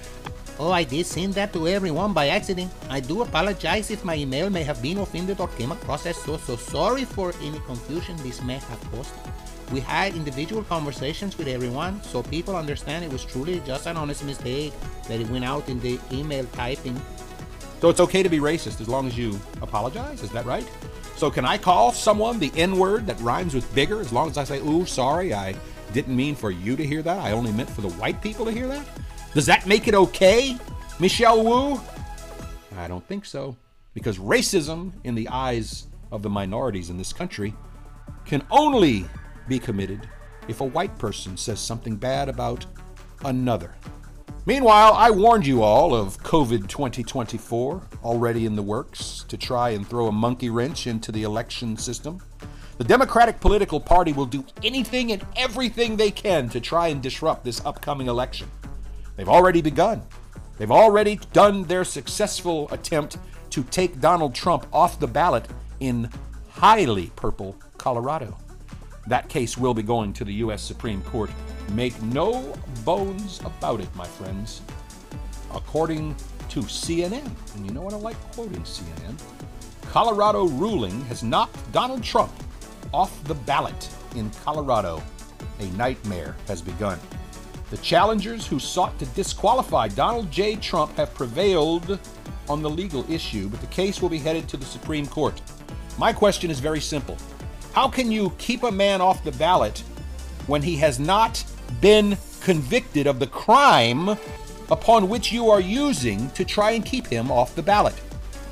Oh, 0.57 0.71
I 0.71 0.83
did 0.83 1.05
send 1.05 1.35
that 1.35 1.53
to 1.53 1.67
everyone 1.67 2.11
by 2.11 2.29
accident. 2.29 2.71
I 2.89 3.01
do 3.01 3.21
apologize 3.21 3.91
if 3.91 4.03
my 4.03 4.15
email 4.15 4.49
may 4.49 4.63
have 4.63 4.81
been 4.81 4.97
offended 4.97 5.39
or 5.39 5.47
came 5.49 5.71
across 5.71 6.07
as 6.07 6.17
so, 6.17 6.37
so 6.37 6.55
sorry 6.55 7.05
for 7.05 7.33
any 7.43 7.59
confusion 7.67 8.17
this 8.23 8.41
may 8.41 8.57
have 8.57 8.91
caused. 8.91 9.13
We 9.71 9.79
had 9.79 10.15
individual 10.15 10.63
conversations 10.63 11.37
with 11.37 11.47
everyone 11.47 12.01
so 12.01 12.23
people 12.23 12.55
understand 12.55 13.05
it 13.05 13.11
was 13.11 13.23
truly 13.23 13.61
just 13.63 13.85
an 13.85 13.97
honest 13.97 14.25
mistake 14.25 14.73
that 15.07 15.21
it 15.21 15.29
went 15.29 15.45
out 15.45 15.69
in 15.69 15.79
the 15.81 15.99
email 16.11 16.45
typing. 16.53 16.99
So 17.81 17.89
it's 17.89 17.99
okay 17.99 18.21
to 18.21 18.29
be 18.29 18.37
racist 18.37 18.79
as 18.79 18.87
long 18.87 19.07
as 19.07 19.17
you 19.17 19.39
apologize, 19.63 20.21
is 20.21 20.29
that 20.29 20.45
right? 20.45 20.69
So 21.15 21.31
can 21.31 21.45
I 21.45 21.57
call 21.57 21.91
someone 21.91 22.37
the 22.37 22.51
N 22.55 22.77
word 22.77 23.07
that 23.07 23.19
rhymes 23.21 23.55
with 23.55 23.73
bigger 23.73 23.99
as 23.99 24.13
long 24.13 24.29
as 24.29 24.37
I 24.37 24.43
say, 24.43 24.59
ooh, 24.59 24.85
sorry, 24.85 25.33
I 25.33 25.55
didn't 25.91 26.15
mean 26.15 26.35
for 26.35 26.51
you 26.51 26.75
to 26.75 26.85
hear 26.85 27.01
that. 27.01 27.17
I 27.17 27.31
only 27.31 27.51
meant 27.51 27.69
for 27.69 27.81
the 27.81 27.89
white 27.89 28.21
people 28.21 28.45
to 28.45 28.51
hear 28.51 28.67
that? 28.67 28.87
Does 29.33 29.47
that 29.47 29.65
make 29.65 29.87
it 29.87 29.95
okay, 29.95 30.57
Michelle 30.99 31.43
Wu? 31.43 31.81
I 32.77 32.87
don't 32.87 33.05
think 33.07 33.25
so. 33.25 33.57
Because 33.95 34.19
racism, 34.19 34.93
in 35.03 35.15
the 35.15 35.27
eyes 35.29 35.87
of 36.11 36.21
the 36.21 36.29
minorities 36.29 36.91
in 36.91 36.97
this 36.97 37.11
country, 37.11 37.53
can 38.25 38.43
only 38.51 39.05
be 39.47 39.57
committed 39.57 40.07
if 40.47 40.61
a 40.61 40.65
white 40.65 40.95
person 40.99 41.35
says 41.35 41.59
something 41.59 41.95
bad 41.95 42.29
about 42.29 42.65
another. 43.25 43.75
Meanwhile, 44.43 44.93
I 44.93 45.11
warned 45.11 45.45
you 45.45 45.61
all 45.61 45.93
of 45.93 46.17
COVID 46.23 46.67
2024 46.67 47.81
already 48.03 48.47
in 48.47 48.55
the 48.55 48.63
works 48.63 49.23
to 49.27 49.37
try 49.37 49.69
and 49.69 49.87
throw 49.87 50.07
a 50.07 50.11
monkey 50.11 50.49
wrench 50.49 50.87
into 50.87 51.11
the 51.11 51.21
election 51.21 51.77
system. 51.77 52.19
The 52.79 52.83
Democratic 52.83 53.39
political 53.39 53.79
party 53.79 54.13
will 54.13 54.25
do 54.25 54.43
anything 54.63 55.11
and 55.11 55.23
everything 55.35 55.95
they 55.95 56.09
can 56.09 56.49
to 56.49 56.59
try 56.59 56.87
and 56.87 57.03
disrupt 57.03 57.43
this 57.43 57.63
upcoming 57.63 58.07
election. 58.07 58.49
They've 59.15 59.29
already 59.29 59.61
begun. 59.61 60.01
They've 60.57 60.71
already 60.71 61.19
done 61.33 61.65
their 61.65 61.83
successful 61.83 62.67
attempt 62.71 63.19
to 63.51 63.61
take 63.65 64.01
Donald 64.01 64.33
Trump 64.33 64.65
off 64.73 64.99
the 64.99 65.07
ballot 65.07 65.45
in 65.79 66.09
highly 66.49 67.11
purple 67.15 67.55
Colorado. 67.77 68.35
That 69.11 69.27
case 69.27 69.57
will 69.57 69.73
be 69.73 69.83
going 69.83 70.13
to 70.13 70.23
the 70.23 70.35
U.S. 70.35 70.61
Supreme 70.61 71.01
Court 71.01 71.29
Make 71.73 72.01
no 72.01 72.53
bones 72.85 73.41
about 73.43 73.81
it, 73.81 73.93
my 73.93 74.05
friends. 74.05 74.61
According 75.53 76.15
to 76.47 76.61
CNN, 76.61 77.29
and 77.55 77.65
you 77.65 77.73
know 77.73 77.81
what 77.81 77.93
I 77.93 77.97
like 77.97 78.15
quoting 78.31 78.61
CNN, 78.61 79.21
Colorado 79.89 80.47
ruling 80.47 81.01
has 81.05 81.23
knocked 81.23 81.59
Donald 81.73 82.03
Trump 82.03 82.31
off 82.93 83.11
the 83.25 83.35
ballot 83.35 83.89
in 84.15 84.29
Colorado. 84.45 85.03
A 85.59 85.65
nightmare 85.71 86.37
has 86.47 86.61
begun. 86.61 86.97
The 87.69 87.77
challengers 87.79 88.47
who 88.47 88.59
sought 88.59 88.97
to 88.99 89.05
disqualify 89.07 89.89
Donald 89.89 90.31
J. 90.31 90.55
Trump 90.55 90.95
have 90.95 91.13
prevailed 91.13 91.99
on 92.47 92.61
the 92.61 92.69
legal 92.69 93.09
issue, 93.11 93.49
but 93.49 93.59
the 93.59 93.67
case 93.67 94.01
will 94.01 94.09
be 94.09 94.19
headed 94.19 94.47
to 94.47 94.55
the 94.55 94.65
Supreme 94.65 95.05
Court. 95.05 95.41
My 95.97 96.13
question 96.13 96.49
is 96.49 96.61
very 96.61 96.79
simple 96.79 97.17
How 97.73 97.87
can 97.87 98.11
you 98.11 98.33
keep 98.37 98.63
a 98.63 98.71
man 98.71 98.99
off 98.99 99.23
the 99.23 99.31
ballot 99.31 99.79
when 100.47 100.61
he 100.61 100.75
has 100.77 100.99
not 100.99 101.41
been 101.79 102.17
convicted 102.41 103.07
of 103.07 103.19
the 103.19 103.27
crime 103.27 104.09
upon 104.69 105.07
which 105.07 105.31
you 105.31 105.49
are 105.49 105.61
using 105.61 106.29
to 106.31 106.43
try 106.43 106.71
and 106.71 106.85
keep 106.85 107.07
him 107.07 107.31
off 107.31 107.55
the 107.55 107.63
ballot? 107.63 107.95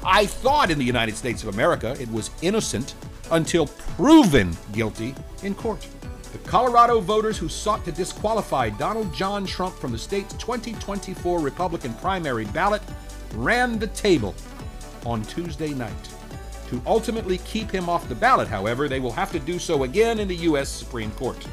I 0.05 0.25
thought 0.25 0.71
in 0.71 0.77
the 0.77 0.85
United 0.85 1.17
States 1.17 1.43
of 1.43 1.53
America 1.53 1.97
it 1.99 2.09
was 2.09 2.31
innocent 2.41 2.95
until 3.31 3.67
proven 3.97 4.55
guilty 4.71 5.13
in 5.43 5.53
court. 5.53 5.85
The 6.31 6.37
Colorado 6.39 7.01
voters 7.01 7.37
who 7.37 7.49
sought 7.49 7.83
to 7.85 7.91
disqualify 7.91 8.69
Donald 8.69 9.13
John 9.13 9.45
Trump 9.45 9.75
from 9.75 9.91
the 9.91 9.97
state's 9.97 10.33
2024 10.35 11.41
Republican 11.41 11.93
primary 11.95 12.45
ballot 12.45 12.81
ran 13.33 13.79
the 13.79 13.87
table 13.87 14.33
on 15.05 15.23
Tuesday 15.23 15.73
night. 15.73 16.18
To 16.69 16.81
ultimately 16.85 17.39
keep 17.39 17.71
him 17.71 17.89
off 17.89 18.07
the 18.07 18.15
ballot, 18.15 18.47
however, 18.47 18.87
they 18.87 18.99
will 18.99 19.11
have 19.11 19.31
to 19.31 19.39
do 19.39 19.57
so 19.57 19.83
again 19.83 20.19
in 20.19 20.27
the 20.27 20.35
U.S. 20.35 20.69
Supreme 20.69 21.11
Court. 21.11 21.47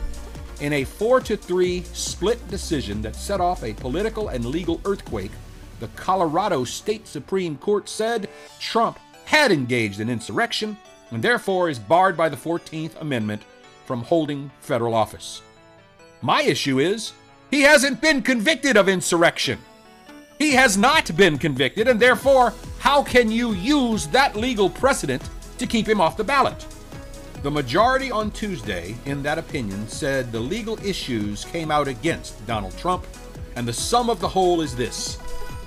In 0.60 0.74
a 0.74 0.84
4 0.84 1.20
to 1.20 1.36
3 1.36 1.82
split 1.92 2.46
decision 2.48 3.00
that 3.02 3.16
set 3.16 3.40
off 3.40 3.62
a 3.62 3.72
political 3.72 4.28
and 4.28 4.44
legal 4.44 4.80
earthquake, 4.84 5.32
the 5.80 5.88
Colorado 5.88 6.64
State 6.64 7.06
Supreme 7.06 7.56
Court 7.56 7.88
said 7.88 8.28
Trump 8.60 8.98
had 9.24 9.52
engaged 9.52 10.00
in 10.00 10.10
insurrection 10.10 10.76
and 11.10 11.22
therefore 11.22 11.68
is 11.68 11.78
barred 11.78 12.16
by 12.16 12.28
the 12.28 12.36
14th 12.36 13.00
Amendment 13.00 13.42
from 13.86 14.02
holding 14.02 14.50
federal 14.60 14.94
office. 14.94 15.42
My 16.20 16.42
issue 16.42 16.78
is 16.78 17.12
he 17.50 17.62
hasn't 17.62 18.00
been 18.00 18.22
convicted 18.22 18.76
of 18.76 18.88
insurrection. 18.88 19.58
He 20.38 20.52
has 20.52 20.76
not 20.76 21.16
been 21.16 21.38
convicted, 21.38 21.88
and 21.88 21.98
therefore, 21.98 22.52
how 22.78 23.02
can 23.02 23.30
you 23.30 23.52
use 23.52 24.06
that 24.08 24.36
legal 24.36 24.68
precedent 24.68 25.22
to 25.58 25.66
keep 25.66 25.88
him 25.88 26.00
off 26.00 26.18
the 26.18 26.24
ballot? 26.24 26.66
The 27.42 27.50
majority 27.50 28.10
on 28.10 28.30
Tuesday, 28.30 28.96
in 29.06 29.22
that 29.22 29.38
opinion, 29.38 29.88
said 29.88 30.30
the 30.30 30.40
legal 30.40 30.78
issues 30.84 31.46
came 31.46 31.70
out 31.70 31.88
against 31.88 32.46
Donald 32.46 32.76
Trump, 32.76 33.06
and 33.56 33.66
the 33.66 33.72
sum 33.72 34.10
of 34.10 34.20
the 34.20 34.28
whole 34.28 34.60
is 34.60 34.76
this 34.76 35.18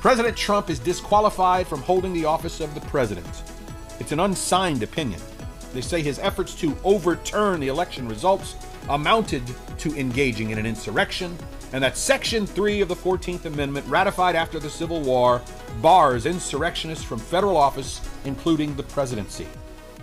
President 0.01 0.37
Trump 0.37 0.69
is 0.69 0.77
disqualified 0.79 1.67
from 1.67 1.81
holding 1.81 2.13
the 2.13 2.25
office 2.25 2.59
of 2.59 2.73
the 2.75 2.81
president. 2.81 3.43
It's 3.99 4.11
an 4.11 4.19
unsigned 4.19 4.83
opinion. 4.83 5.19
They 5.73 5.81
say 5.81 6.01
his 6.01 6.19
efforts 6.19 6.53
to 6.55 6.77
overturn 6.83 7.59
the 7.59 7.67
election 7.67 8.07
results 8.07 8.55
amounted 8.89 9.43
to 9.77 9.95
engaging 9.95 10.49
in 10.49 10.57
an 10.57 10.65
insurrection, 10.65 11.37
and 11.71 11.83
that 11.83 11.95
Section 11.95 12.45
3 12.45 12.81
of 12.81 12.87
the 12.87 12.95
14th 12.95 13.45
Amendment, 13.45 13.85
ratified 13.87 14.35
after 14.35 14.59
the 14.59 14.69
Civil 14.69 15.01
War, 15.01 15.41
bars 15.81 16.25
insurrectionists 16.25 17.03
from 17.03 17.19
federal 17.19 17.55
office, 17.55 18.01
including 18.25 18.75
the 18.75 18.83
presidency. 18.83 19.47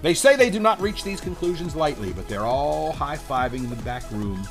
They 0.03 0.14
say 0.14 0.37
they 0.37 0.51
do 0.51 0.61
not 0.61 0.81
reach 0.81 1.03
these 1.03 1.20
conclusions 1.20 1.75
lightly, 1.75 2.12
but 2.12 2.29
they're 2.29 2.46
all 2.46 2.92
high 2.92 3.16
fiving 3.16 3.64
in 3.64 3.70
the 3.70 3.77
back 3.77 4.09
room. 4.12 4.46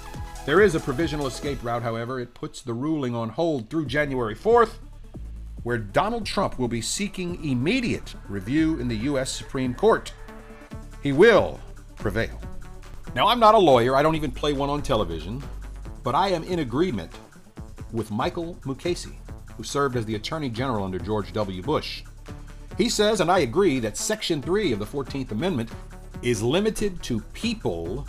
There 0.46 0.62
is 0.62 0.76
a 0.76 0.80
provisional 0.80 1.28
escape 1.28 1.64
route, 1.64 1.82
however. 1.82 2.20
It 2.20 2.34
puts 2.34 2.62
the 2.62 2.74
ruling 2.74 3.16
on 3.16 3.30
hold 3.30 3.70
through 3.70 3.86
January 3.86 4.36
4th, 4.36 4.74
where 5.64 5.78
Donald 5.78 6.26
Trump 6.26 6.60
will 6.60 6.68
be 6.68 6.82
seeking 6.82 7.44
immediate 7.44 8.14
review 8.28 8.80
in 8.80 8.88
the 8.88 8.98
U.S. 8.98 9.32
Supreme 9.32 9.74
Court. 9.74 10.12
He 11.02 11.12
will 11.12 11.60
prevail. 11.96 12.40
Now, 13.16 13.30
I'm 13.30 13.40
not 13.40 13.56
a 13.56 13.58
lawyer, 13.58 13.96
I 13.96 14.04
don't 14.04 14.16
even 14.16 14.30
play 14.30 14.52
one 14.52 14.70
on 14.70 14.82
television, 14.82 15.42
but 16.04 16.16
I 16.16 16.28
am 16.28 16.44
in 16.44 16.60
agreement 16.60 17.14
with 17.94 18.12
Michael 18.12 18.56
Mukasey, 18.66 19.16
who 19.56 19.64
served 19.64 19.96
as 19.96 20.06
the 20.06 20.16
Attorney 20.16 20.50
General 20.50 20.84
under 20.84 21.00
George 21.00 21.32
W. 21.32 21.62
Bush. 21.62 22.04
He 22.78 22.90
says, 22.90 23.22
and 23.22 23.32
I 23.32 23.40
agree, 23.40 23.80
that 23.80 23.96
Section 23.96 24.42
3 24.42 24.74
of 24.74 24.80
the 24.80 24.86
14th 24.86 25.32
Amendment 25.32 25.70
is 26.24 26.44
limited 26.44 27.02
to 27.04 27.22
people 27.32 28.06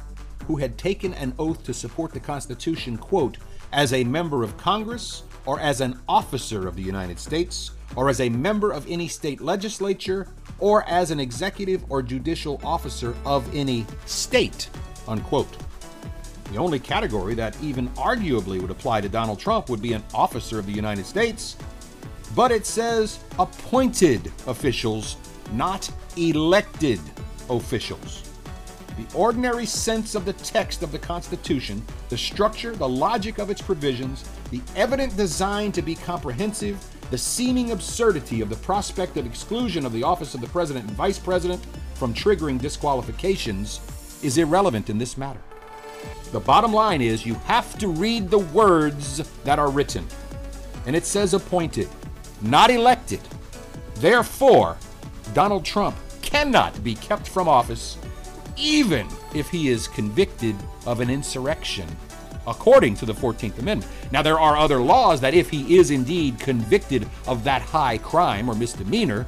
who 0.48 0.56
had 0.56 0.76
taken 0.76 1.14
an 1.14 1.34
oath 1.38 1.62
to 1.62 1.72
support 1.72 2.12
the 2.12 2.18
Constitution, 2.18 2.98
quote, 2.98 3.38
as 3.72 3.92
a 3.92 4.02
member 4.02 4.42
of 4.42 4.56
Congress 4.56 5.22
or 5.44 5.60
as 5.60 5.80
an 5.80 6.00
officer 6.08 6.66
of 6.66 6.74
the 6.74 6.82
United 6.82 7.20
States 7.20 7.70
or 7.94 8.08
as 8.08 8.20
a 8.20 8.28
member 8.28 8.72
of 8.72 8.84
any 8.90 9.06
state 9.06 9.40
legislature 9.40 10.26
or 10.58 10.82
as 10.88 11.12
an 11.12 11.20
executive 11.20 11.84
or 11.90 12.02
judicial 12.02 12.60
officer 12.64 13.14
of 13.24 13.48
any 13.54 13.86
state, 14.06 14.68
unquote. 15.08 15.56
The 16.52 16.58
only 16.58 16.78
category 16.78 17.34
that 17.34 17.60
even 17.62 17.88
arguably 17.90 18.60
would 18.60 18.70
apply 18.70 19.00
to 19.00 19.08
Donald 19.08 19.40
Trump 19.40 19.68
would 19.68 19.82
be 19.82 19.92
an 19.94 20.04
officer 20.14 20.58
of 20.58 20.66
the 20.66 20.72
United 20.72 21.04
States, 21.04 21.56
but 22.34 22.52
it 22.52 22.66
says 22.66 23.18
appointed 23.38 24.32
officials, 24.46 25.16
not 25.52 25.90
elected 26.16 27.00
officials. 27.50 28.22
The 28.96 29.06
ordinary 29.14 29.66
sense 29.66 30.14
of 30.14 30.24
the 30.24 30.32
text 30.34 30.82
of 30.82 30.92
the 30.92 30.98
Constitution, 30.98 31.84
the 32.08 32.16
structure, 32.16 32.74
the 32.74 32.88
logic 32.88 33.38
of 33.38 33.50
its 33.50 33.60
provisions, 33.60 34.24
the 34.50 34.62
evident 34.74 35.16
design 35.16 35.72
to 35.72 35.82
be 35.82 35.94
comprehensive, 35.96 36.82
the 37.10 37.18
seeming 37.18 37.72
absurdity 37.72 38.40
of 38.40 38.48
the 38.48 38.56
prospect 38.56 39.16
of 39.16 39.26
exclusion 39.26 39.84
of 39.84 39.92
the 39.92 40.02
office 40.02 40.34
of 40.34 40.40
the 40.40 40.46
President 40.48 40.86
and 40.88 40.96
Vice 40.96 41.18
President 41.18 41.64
from 41.94 42.14
triggering 42.14 42.60
disqualifications 42.60 43.80
is 44.26 44.38
irrelevant 44.38 44.90
in 44.90 44.98
this 44.98 45.16
matter. 45.16 45.40
The 46.32 46.40
bottom 46.40 46.72
line 46.72 47.00
is 47.00 47.24
you 47.24 47.34
have 47.46 47.78
to 47.78 47.88
read 47.88 48.30
the 48.30 48.38
words 48.38 49.28
that 49.44 49.58
are 49.58 49.70
written. 49.70 50.06
And 50.86 50.94
it 50.94 51.06
says 51.06 51.34
appointed, 51.34 51.88
not 52.42 52.70
elected. 52.70 53.20
Therefore, 53.96 54.76
Donald 55.32 55.64
Trump 55.64 55.96
cannot 56.22 56.82
be 56.84 56.94
kept 56.94 57.26
from 57.28 57.48
office 57.48 57.96
even 58.56 59.06
if 59.34 59.48
he 59.48 59.68
is 59.68 59.88
convicted 59.88 60.56
of 60.86 61.00
an 61.00 61.10
insurrection, 61.10 61.86
according 62.46 62.94
to 62.96 63.06
the 63.06 63.12
14th 63.12 63.58
Amendment. 63.58 63.90
Now, 64.12 64.22
there 64.22 64.40
are 64.40 64.56
other 64.56 64.80
laws 64.80 65.20
that 65.20 65.34
if 65.34 65.50
he 65.50 65.76
is 65.76 65.90
indeed 65.90 66.38
convicted 66.40 67.08
of 67.26 67.44
that 67.44 67.62
high 67.62 67.98
crime 67.98 68.48
or 68.48 68.54
misdemeanor, 68.54 69.26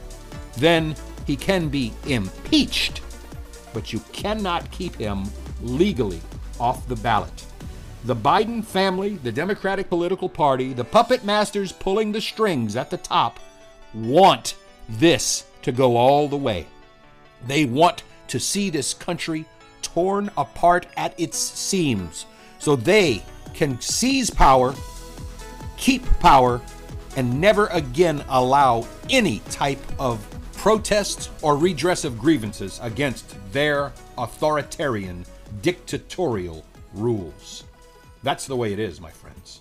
then 0.57 0.95
he 1.27 1.37
can 1.37 1.69
be 1.69 1.93
impeached, 2.07 3.03
but 3.79 3.93
you 3.93 4.01
cannot 4.13 4.69
keep 4.73 4.97
him 4.97 5.23
legally 5.63 6.21
off 6.59 6.89
the 6.89 6.97
ballot. 6.97 7.45
The 8.07 8.17
Biden 8.17 8.65
family, 8.65 9.19
the 9.19 9.31
Democratic 9.31 9.89
political 9.89 10.29
party, 10.29 10.73
the 10.73 10.83
puppet 10.83 11.23
masters 11.23 11.71
pulling 11.71 12.11
the 12.11 12.21
strings 12.21 12.75
at 12.75 12.91
the 12.91 12.97
top 12.97 13.39
want 13.95 14.57
this 14.89 15.45
to 15.63 15.71
go 15.71 15.97
all 15.97 16.27
the 16.27 16.37
way. 16.37 16.67
They 17.47 17.67
want 17.67 18.03
to 18.27 18.41
see 18.41 18.69
this 18.69 18.93
country 18.93 19.45
torn 19.81 20.29
apart 20.37 20.89
at 20.97 21.15
its 21.17 21.39
seams 21.39 22.27
so 22.59 22.75
they 22.75 23.23
can 23.55 23.81
seize 23.81 24.29
power, 24.29 24.75
keep 25.77 26.05
power, 26.19 26.61
and 27.17 27.41
never 27.41 27.69
again 27.69 28.25
allow 28.29 28.89
any 29.09 29.39
type 29.51 29.79
of 30.01 30.28
protest 30.59 31.31
or 31.41 31.57
redress 31.57 32.05
of 32.05 32.19
grievances 32.19 32.81
against 32.83 33.37
their 33.53 33.93
authoritarian 34.19 35.25
dictatorial 35.63 36.65
rules. 36.93 37.65
That's 38.25 38.47
the 38.47 38.57
way 38.57 38.73
it 38.73 38.81
is, 38.81 39.01
my 39.01 39.11
friends. 39.11 39.61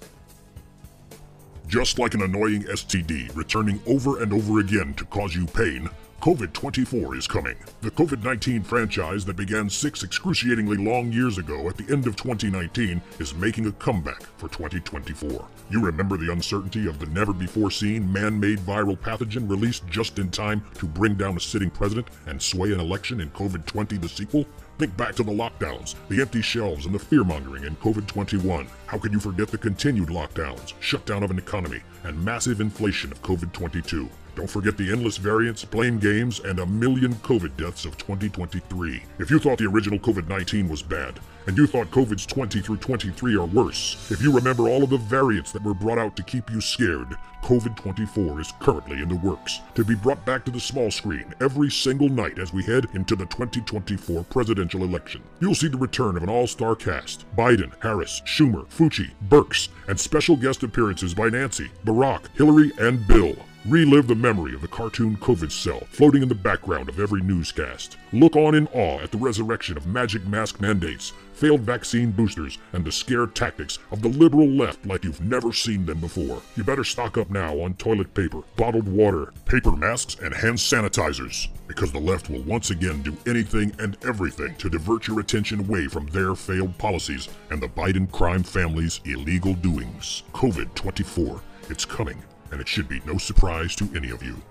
Just 1.68 2.00
like 2.00 2.16
an 2.16 2.24
annoying 2.24 2.64
STD 2.64 3.36
returning 3.36 3.80
over 3.86 4.24
and 4.24 4.34
over 4.34 4.60
again 4.60 4.96
to 4.96 5.06
cause 5.06 5.36
you 5.36 5.46
pain, 5.46 5.88
COVID 6.22 6.52
24 6.52 7.16
is 7.16 7.28
coming. 7.28 7.56
The 7.82 7.92
COVID 7.92 8.24
19 8.24 8.64
franchise 8.64 9.24
that 9.26 9.36
began 9.36 9.70
six 9.70 10.02
excruciatingly 10.02 10.78
long 10.78 11.12
years 11.12 11.38
ago 11.38 11.70
at 11.70 11.78
the 11.78 11.86
end 11.94 12.08
of 12.08 12.16
2019 12.16 13.00
is 13.20 13.36
making 13.36 13.68
a 13.68 13.72
comeback 13.74 14.24
for 14.38 14.50
2024. 14.50 15.48
You 15.70 15.80
remember 15.80 16.18
the 16.18 16.32
uncertainty 16.32 16.88
of 16.88 16.98
the 16.98 17.06
never 17.08 17.34
before 17.34 17.70
seen 17.70 18.12
man 18.12 18.40
made 18.40 18.58
viral 18.60 18.98
pathogen 18.98 19.48
released 19.48 19.88
just 19.88 20.18
in 20.18 20.32
time 20.32 20.66
to 20.80 20.88
bring 20.88 21.14
down 21.14 21.38
a 21.38 21.40
sitting 21.40 21.70
president 21.70 22.08
and 22.26 22.42
sway 22.42 22.74
an 22.74 22.80
election 22.80 23.22
in 23.22 23.30
COVID 23.30 23.68
20 23.68 23.98
the 23.98 24.10
sequel? 24.10 24.46
Think 24.80 24.98
back 24.98 25.16
to 25.16 25.24
the 25.24 25.32
lockdowns, 25.32 25.96
the 26.10 26.22
empty 26.22 26.42
shelves, 26.42 26.86
and 26.86 26.94
the 26.94 27.00
fear 27.00 27.24
mongering 27.24 27.64
in 27.64 27.76
COVID 27.78 28.08
21. 28.08 28.68
How 28.88 28.98
could 28.98 29.12
you 29.12 29.20
forget 29.20 29.50
the 29.50 29.58
continued 29.58 30.08
lockdowns, 30.08 30.72
shutdown 30.80 31.22
of 31.22 31.30
an 31.30 31.38
economy, 31.38 31.82
and 32.06 32.24
massive 32.24 32.62
inflation 32.62 33.12
of 33.12 33.22
COVID 33.22 33.52
22? 33.52 34.10
Don't 34.34 34.50
forget 34.50 34.78
the 34.78 34.90
endless 34.90 35.18
variants, 35.18 35.66
blame 35.66 36.00
games, 36.00 36.40
and 36.40 36.60
a 36.60 36.66
million 36.66 37.14
COVID 37.16 37.58
deaths 37.58 37.84
of 37.84 37.98
2023. 37.98 39.04
If 39.20 39.30
you 39.30 39.40
thought 39.40 39.58
the 39.58 39.66
original 39.66 40.00
COVID 40.00 40.30
19 40.30 40.70
was 40.70 40.82
bad, 40.82 41.20
and 41.48 41.58
you 41.58 41.66
thought 41.66 41.90
COVID's 41.92 42.26
20 42.26 42.60
through 42.60 42.78
23 42.78 43.36
are 43.38 43.46
worse, 43.46 44.12
if 44.12 44.22
you 44.22 44.34
remember 44.34 44.68
all 44.68 44.84
of 44.84 44.90
the 44.90 44.98
variants 44.98 45.54
that 45.54 45.64
were 45.64 45.74
brought 45.74 45.98
out 45.98 46.16
to 46.18 46.24
keep 46.24 46.52
you 46.52 46.60
scared, 46.60 47.16
COVID 47.44 47.78
24 47.78 48.42
is 48.42 48.54
currently 48.60 49.02
in 49.02 49.08
the 49.08 49.16
works 49.16 49.62
to 49.76 49.86
be 49.86 49.96
brought 49.96 50.26
back 50.26 50.44
to 50.44 50.52
the 50.52 50.60
small 50.60 50.92
screen 50.92 51.34
every 51.40 51.72
single 51.72 52.10
night 52.10 52.38
as 52.40 52.52
we 52.52 52.64
head 52.64 52.88
into 52.94 53.16
the 53.16 53.26
2024 53.28 54.26
presidential 54.26 54.84
election. 54.84 55.24
You'll 55.40 55.56
see 55.56 55.70
the 55.70 55.78
return 55.78 56.18
of 56.18 56.24
an 56.24 56.30
all 56.30 56.48
star 56.48 56.76
cast 56.76 57.24
Biden, 57.38 57.72
Harris, 57.82 58.22
Schumer, 58.26 58.68
Fauci, 58.78 59.10
Birx, 59.28 59.70
and 59.88 60.00
special 60.00 60.36
guest 60.36 60.62
appearances 60.62 61.16
by 61.16 61.30
Nancy, 61.30 61.72
Barack, 61.84 62.28
Hillary, 62.36 62.72
and 62.78 63.08
Bill. 63.08 63.36
Relive 63.66 64.06
the 64.06 64.14
memory 64.14 64.54
of 64.54 64.62
the 64.62 64.68
cartoon 64.68 65.18
COVID 65.18 65.52
cell 65.52 65.82
floating 65.90 66.22
in 66.22 66.30
the 66.30 66.36
background 66.36 66.88
of 66.88 67.00
every 67.00 67.22
newscast. 67.22 67.98
Look 68.14 68.36
on 68.36 68.54
in 68.54 68.68
awe 68.68 69.00
at 69.00 69.12
the 69.12 69.18
resurrection 69.18 69.78
of 69.78 69.88
magic 69.88 70.28
mask 70.28 70.62
mandates, 70.62 71.12
failed 71.38 71.62
vaccine 71.62 72.12
boosters, 72.12 72.58
and 72.74 72.84
the 72.84 72.92
scare 72.92 73.28
tactics 73.28 73.78
of 73.92 74.02
the 74.02 74.10
liberal 74.10 74.48
left 74.48 74.86
like 74.86 75.04
you've 75.04 75.22
never 75.22 75.54
seen 75.54 75.86
them 75.86 76.00
before. 76.00 76.42
You 76.56 76.64
better 76.64 76.84
stock 76.84 77.18
up 77.18 77.30
now 77.30 77.60
on 77.60 77.76
toilet 77.76 78.12
paper, 78.16 78.42
bottled 78.56 78.88
water, 78.88 79.32
paper 79.46 79.72
masks, 79.72 80.16
and 80.16 80.34
hand 80.34 80.58
sanitizers, 80.58 81.48
because 81.68 81.92
the 81.92 82.00
left 82.00 82.30
will 82.30 82.42
once 82.42 82.72
again 82.72 83.04
do 83.04 83.16
anything 83.28 83.72
and 83.80 83.98
everything 84.04 84.56
to 84.56 84.70
divert 84.70 85.08
your 85.08 85.20
attention 85.20 85.60
away 85.60 85.88
from 85.88 86.08
their 86.08 86.34
failed 86.34 86.76
policies 86.80 87.30
and 87.52 87.62
the 87.62 87.68
Biden 87.68 88.12
crime 88.12 88.42
family's 88.42 89.00
illegal 89.06 89.54
doings. 89.54 90.24
COVID 90.34 90.74
24. 90.74 91.40
It's 91.70 91.86
coming 91.86 92.24
and 92.52 92.60
it 92.62 92.68
should 92.68 92.88
be 92.88 93.02
no 93.06 93.18
surprise 93.18 93.76
to 93.76 93.90
any 93.96 94.10
of 94.10 94.24
you. 94.24 94.42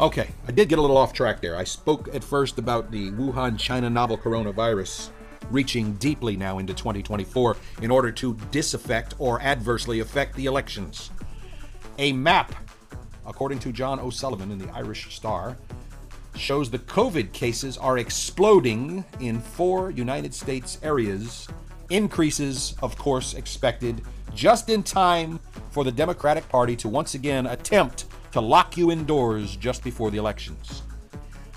Okay, 0.00 0.28
I 0.46 0.52
did 0.52 0.68
get 0.68 0.78
a 0.78 0.82
little 0.82 0.96
off 0.96 1.12
track 1.12 1.40
there. 1.40 1.56
I 1.56 1.64
spoke 1.64 2.14
at 2.14 2.22
first 2.22 2.58
about 2.58 2.90
the 2.90 3.10
Wuhan, 3.12 3.58
China 3.58 3.90
novel 3.90 4.16
coronavirus 4.16 5.10
reaching 5.50 5.94
deeply 5.94 6.36
now 6.36 6.58
into 6.58 6.74
2024 6.74 7.56
in 7.82 7.90
order 7.90 8.10
to 8.12 8.34
disaffect 8.50 9.14
or 9.18 9.40
adversely 9.40 10.00
affect 10.00 10.34
the 10.36 10.46
elections. 10.46 11.10
A 11.98 12.12
map, 12.12 12.54
according 13.26 13.58
to 13.60 13.72
John 13.72 13.98
O'Sullivan 13.98 14.50
in 14.50 14.58
the 14.58 14.70
Irish 14.70 15.14
Star, 15.14 15.56
shows 16.36 16.70
the 16.70 16.78
COVID 16.78 17.32
cases 17.32 17.76
are 17.76 17.98
exploding 17.98 19.04
in 19.20 19.40
four 19.40 19.90
United 19.90 20.32
States 20.32 20.78
areas. 20.82 21.48
Increases, 21.90 22.74
of 22.82 22.96
course, 22.96 23.34
expected 23.34 24.02
just 24.34 24.68
in 24.68 24.82
time 24.82 25.40
for 25.70 25.84
the 25.84 25.92
Democratic 25.92 26.48
Party 26.48 26.76
to 26.76 26.88
once 26.88 27.14
again 27.14 27.46
attempt 27.46 28.06
to 28.32 28.40
lock 28.40 28.76
you 28.76 28.90
indoors 28.90 29.56
just 29.56 29.82
before 29.82 30.10
the 30.10 30.18
elections. 30.18 30.82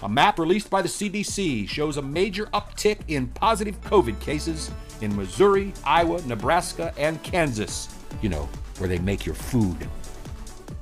A 0.03 0.09
map 0.09 0.39
released 0.39 0.71
by 0.71 0.81
the 0.81 0.87
CDC 0.87 1.69
shows 1.69 1.97
a 1.97 2.01
major 2.01 2.47
uptick 2.47 3.01
in 3.07 3.27
positive 3.27 3.79
COVID 3.81 4.19
cases 4.19 4.71
in 5.01 5.15
Missouri, 5.15 5.73
Iowa, 5.85 6.19
Nebraska, 6.25 6.91
and 6.97 7.21
Kansas. 7.21 7.87
You 8.23 8.29
know, 8.29 8.49
where 8.79 8.89
they 8.89 8.97
make 8.97 9.27
your 9.27 9.35
food. 9.35 9.77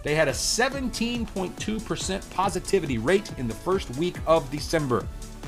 They 0.03 0.15
had 0.15 0.29
a 0.29 0.33
17.2% 0.33 2.29
positivity 2.31 2.97
rate 2.97 3.29
in 3.37 3.49
the 3.49 3.53
first 3.53 3.89
week 3.97 4.15
of 4.25 4.49
December, 4.51 5.05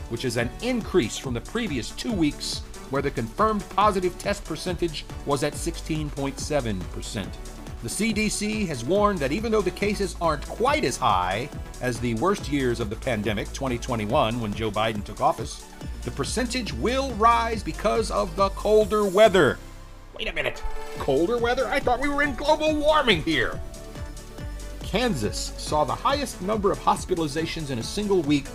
which 0.09 0.25
is 0.25 0.35
an 0.35 0.49
increase 0.61 1.17
from 1.17 1.33
the 1.33 1.39
previous 1.39 1.91
two 1.91 2.11
weeks 2.11 2.59
where 2.89 3.01
the 3.01 3.11
confirmed 3.11 3.63
positive 3.69 4.17
test 4.19 4.43
percentage 4.43 5.05
was 5.25 5.43
at 5.43 5.53
16.7%. 5.53 7.27
The 7.81 7.89
CDC 7.89 8.67
has 8.67 8.85
warned 8.85 9.17
that 9.19 9.31
even 9.31 9.51
though 9.51 9.63
the 9.63 9.71
cases 9.71 10.15
aren't 10.21 10.45
quite 10.47 10.83
as 10.83 10.97
high 10.97 11.49
as 11.81 11.99
the 11.99 12.13
worst 12.15 12.47
years 12.47 12.79
of 12.79 12.91
the 12.91 12.95
pandemic, 12.95 13.47
2021, 13.53 14.39
when 14.39 14.53
Joe 14.53 14.69
Biden 14.69 15.03
took 15.03 15.19
office, 15.19 15.65
the 16.03 16.11
percentage 16.11 16.73
will 16.73 17.11
rise 17.13 17.63
because 17.63 18.11
of 18.11 18.35
the 18.35 18.49
colder 18.49 19.03
weather. 19.03 19.57
Wait 20.15 20.27
a 20.27 20.33
minute. 20.33 20.63
Colder 20.99 21.39
weather? 21.39 21.67
I 21.67 21.79
thought 21.79 21.99
we 21.99 22.07
were 22.07 22.21
in 22.21 22.35
global 22.35 22.75
warming 22.75 23.23
here. 23.23 23.59
Kansas 24.83 25.53
saw 25.57 25.83
the 25.83 25.95
highest 25.95 26.39
number 26.43 26.71
of 26.71 26.77
hospitalizations 26.77 27.71
in 27.71 27.79
a 27.79 27.83
single 27.83 28.21
week, 28.21 28.45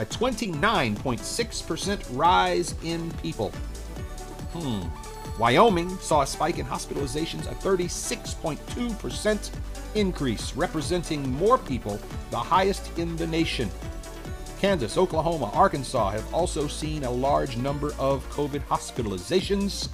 a 0.00 0.04
29.6% 0.06 2.04
rise 2.18 2.74
in 2.82 3.12
people. 3.22 3.50
Hmm. 4.54 4.88
Wyoming 5.38 5.96
saw 5.98 6.22
a 6.22 6.26
spike 6.26 6.58
in 6.58 6.66
hospitalizations, 6.66 7.50
a 7.50 7.54
36.2% 7.54 9.50
increase, 9.94 10.54
representing 10.54 11.30
more 11.32 11.58
people, 11.58 11.98
the 12.30 12.38
highest 12.38 12.96
in 12.98 13.16
the 13.16 13.26
nation. 13.26 13.70
Kansas, 14.60 14.96
Oklahoma, 14.96 15.50
Arkansas 15.54 16.10
have 16.10 16.32
also 16.32 16.68
seen 16.68 17.04
a 17.04 17.10
large 17.10 17.56
number 17.56 17.92
of 17.98 18.28
COVID 18.30 18.60
hospitalizations. 18.66 19.88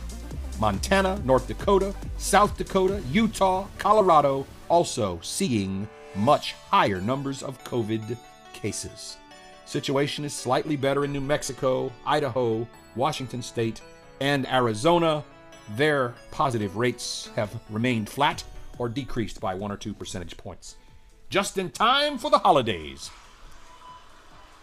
Montana, 0.61 1.21
North 1.25 1.47
Dakota, 1.47 1.95
South 2.19 2.57
Dakota, 2.59 3.01
Utah, 3.11 3.67
Colorado 3.79 4.47
also 4.69 5.21
seeing 5.23 5.89
much 6.15 6.55
higher 6.71 7.01
numbers 7.01 7.43
of 7.43 7.63
COVID 7.65 8.17
cases. 8.53 9.17
Situation 9.65 10.25
is 10.25 10.35
slightly 10.35 10.77
better 10.77 11.05
in 11.05 11.13
New 11.13 11.21
Mexico, 11.21 11.93
Idaho, 12.05 12.67
Washington 12.97 13.41
State, 13.41 13.81
and 14.21 14.47
Arizona, 14.49 15.25
their 15.77 16.15
positive 16.31 16.77
rates 16.77 17.31
have 17.37 17.55
remained 17.71 18.09
flat 18.09 18.43
or 18.79 18.89
decreased 18.89 19.41
by 19.41 19.55
one 19.55 19.71
or 19.71 19.77
two 19.77 19.95
percentage 19.95 20.37
points. 20.37 20.77
Just 21.31 21.59
in 21.59 21.71
time 21.71 22.19
for 22.19 22.31
the 22.31 22.39
holidays. 22.39 23.11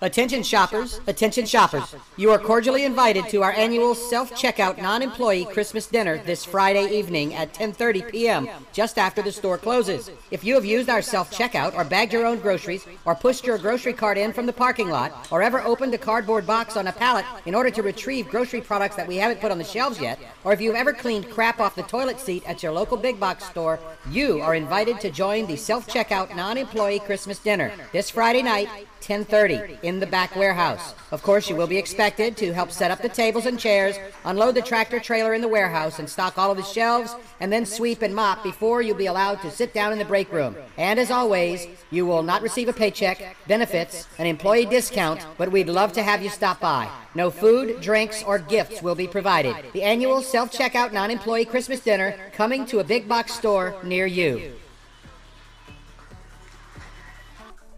Attention 0.02 0.44
shoppers, 0.44 1.00
attention 1.08 1.46
shoppers. 1.46 1.96
You 2.18 2.30
are 2.32 2.38
cordially 2.38 2.84
invited 2.84 3.30
to 3.30 3.44
our 3.44 3.54
annual 3.54 3.96
self-checkout 3.96 4.78
non-employee 4.82 5.46
Christmas 5.46 5.88
dinner 5.88 6.18
this 6.18 6.44
Friday 6.44 6.86
evening 7.00 7.34
at 7.34 7.54
10:30 7.54 8.12
p.m. 8.12 8.50
just 8.74 8.98
after 8.98 9.22
the 9.22 9.32
store 9.32 9.58
closes. 9.58 10.12
If 10.32 10.44
you 10.44 10.56
have 10.56 10.66
used 10.66 10.90
our 10.90 11.02
self-checkout 11.02 11.76
or 11.76 11.86
bagged 11.86 12.12
your 12.12 12.26
own 12.26 12.40
groceries 12.40 12.86
or 13.06 13.16
pushed 13.16 13.46
your 13.46 13.58
grocery 13.58 13.94
cart 13.94 14.18
in 14.18 14.34
from 14.34 14.46
the 14.46 14.52
parking 14.52 14.90
lot 14.90 15.30
or 15.32 15.42
ever 15.42 15.62
opened 15.62 15.94
a 15.94 15.98
cardboard 15.98 16.46
box 16.46 16.76
on 16.76 16.88
a 16.88 16.92
pallet 16.92 17.26
in 17.46 17.56
order 17.56 17.70
to 17.70 17.82
retrieve 17.82 18.28
grocery 18.28 18.60
products 18.60 18.98
that 18.98 19.08
we 19.08 19.16
haven't 19.16 19.40
put 19.40 19.52
on 19.52 19.58
the 19.58 19.64
shelves 19.64 20.02
yet, 20.02 20.20
or 20.44 20.52
if 20.52 20.60
you've 20.60 20.76
ever 20.76 20.92
cleaned 20.92 21.32
crap 21.32 21.62
off 21.62 21.74
the 21.74 21.84
toilet 21.84 22.20
seat 22.20 22.44
at 22.46 22.62
your 22.62 22.74
local 22.74 22.98
big 22.98 23.18
box 23.18 23.46
store, 23.46 23.80
you 24.12 24.42
are 24.42 24.56
invited 24.56 25.00
to 25.00 25.10
join 25.10 25.48
the 25.48 25.56
self-checkout 25.56 26.36
non-employee 26.36 27.00
Christmas 27.00 27.40
dinner 27.40 27.72
this 27.94 28.10
Friday 28.10 28.42
night 28.42 28.68
10:30 29.06 29.78
in 29.84 30.00
the 30.00 30.08
back 30.08 30.36
warehouse. 30.36 30.96
Of 31.12 31.22
course, 31.22 31.50
you 31.50 31.56
will 31.56 31.68
be 31.68 31.78
expected 31.78 32.36
to 32.38 32.54
help 32.54 32.72
set 32.72 32.90
up 32.90 33.02
the 33.02 33.10
tables 33.10 33.46
and 33.46 33.60
chairs, 33.60 33.96
unload 34.24 34.56
the 34.56 34.62
tractor 34.62 35.00
trailer 35.00 35.34
in 35.36 35.42
the 35.42 35.48
warehouse 35.48 36.00
and 36.00 36.10
stock 36.10 36.38
all 36.38 36.52
of 36.52 36.58
the 36.58 36.64
shelves, 36.64 37.16
and 37.40 37.54
then 37.54 37.66
sweep 37.66 38.02
and 38.02 38.16
mop 38.16 38.42
before 38.44 38.82
you'll 38.82 38.98
be 38.98 39.06
allowed 39.06 39.42
to 39.42 39.52
sit 39.52 39.74
down 39.74 39.92
in 39.92 40.00
the 40.00 40.06
break 40.06 40.32
room. 40.32 40.56
And 40.78 41.00
as 41.00 41.12
always, 41.12 41.68
you 41.92 42.06
will 42.06 42.24
not 42.24 42.42
receive 42.42 42.68
a 42.68 42.74
paycheck, 42.74 43.36
benefits, 43.48 44.08
an 44.18 44.26
employee 44.26 44.66
discount, 44.66 45.22
but 45.38 45.52
we'd 45.52 45.70
love 45.70 45.94
to 45.94 46.04
have 46.04 46.24
you 46.24 46.30
stop 46.30 46.60
by. 46.60 46.90
No 47.14 47.30
food, 47.30 47.80
drinks, 47.82 48.24
or 48.24 48.40
gifts 48.40 48.82
will 48.82 48.96
be 48.96 49.08
provided. 49.08 49.56
The 49.74 49.84
annual 49.84 50.22
self-checkout 50.22 50.92
non-employee 50.92 51.46
Christmas 51.46 51.80
dinner 51.80 52.18
coming 52.34 52.66
to 52.66 52.80
a 52.80 52.84
big 52.84 53.08
box 53.08 53.34
store 53.34 53.76
near 53.84 54.06
you. 54.06 54.54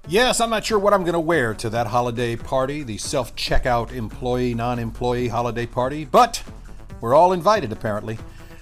Yes, 0.10 0.40
I'm 0.40 0.50
not 0.50 0.64
sure 0.64 0.80
what 0.80 0.94
I'm 0.94 1.02
going 1.02 1.16
to 1.16 1.20
wear 1.20 1.54
to 1.56 1.70
that 1.72 1.88
holiday 1.88 2.38
party, 2.38 2.82
the 2.82 2.98
self 2.98 3.36
checkout 3.36 3.92
employee 3.92 4.54
non 4.54 4.80
employee 4.80 5.28
holiday 5.28 5.66
party, 5.66 6.06
but 6.06 6.42
we're 7.02 7.14
all 7.14 7.34
invited 7.34 7.74
apparently. 7.74 8.18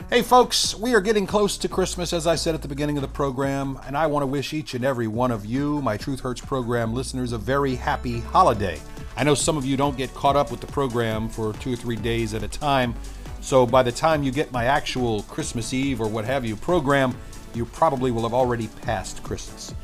Hey, 0.09 0.23
folks, 0.23 0.73
we 0.73 0.95
are 0.95 1.01
getting 1.01 1.27
close 1.27 1.55
to 1.59 1.67
Christmas, 1.67 2.13
as 2.13 2.25
I 2.25 2.33
said 2.33 2.55
at 2.55 2.63
the 2.63 2.67
beginning 2.67 2.97
of 2.97 3.03
the 3.03 3.07
program, 3.07 3.79
and 3.85 3.95
I 3.95 4.07
want 4.07 4.23
to 4.23 4.27
wish 4.27 4.53
each 4.53 4.73
and 4.73 4.83
every 4.83 5.05
one 5.05 5.29
of 5.29 5.45
you, 5.45 5.83
my 5.83 5.97
Truth 5.97 6.21
Hurts 6.21 6.41
program 6.41 6.95
listeners, 6.95 7.31
a 7.31 7.37
very 7.37 7.75
happy 7.75 8.21
holiday. 8.21 8.79
I 9.15 9.23
know 9.23 9.35
some 9.35 9.55
of 9.55 9.65
you 9.65 9.77
don't 9.77 9.97
get 9.97 10.11
caught 10.15 10.35
up 10.35 10.49
with 10.49 10.61
the 10.61 10.67
program 10.67 11.29
for 11.29 11.53
two 11.53 11.73
or 11.73 11.75
three 11.75 11.95
days 11.95 12.33
at 12.33 12.41
a 12.41 12.47
time, 12.47 12.95
so 13.41 13.67
by 13.67 13.83
the 13.83 13.91
time 13.91 14.23
you 14.23 14.31
get 14.31 14.51
my 14.51 14.65
actual 14.65 15.21
Christmas 15.23 15.75
Eve 15.75 16.01
or 16.01 16.07
what 16.07 16.25
have 16.25 16.43
you 16.43 16.55
program, 16.55 17.15
you 17.53 17.65
probably 17.65 18.09
will 18.09 18.23
have 18.23 18.33
already 18.33 18.67
passed 18.81 19.21
Christmas. 19.21 19.75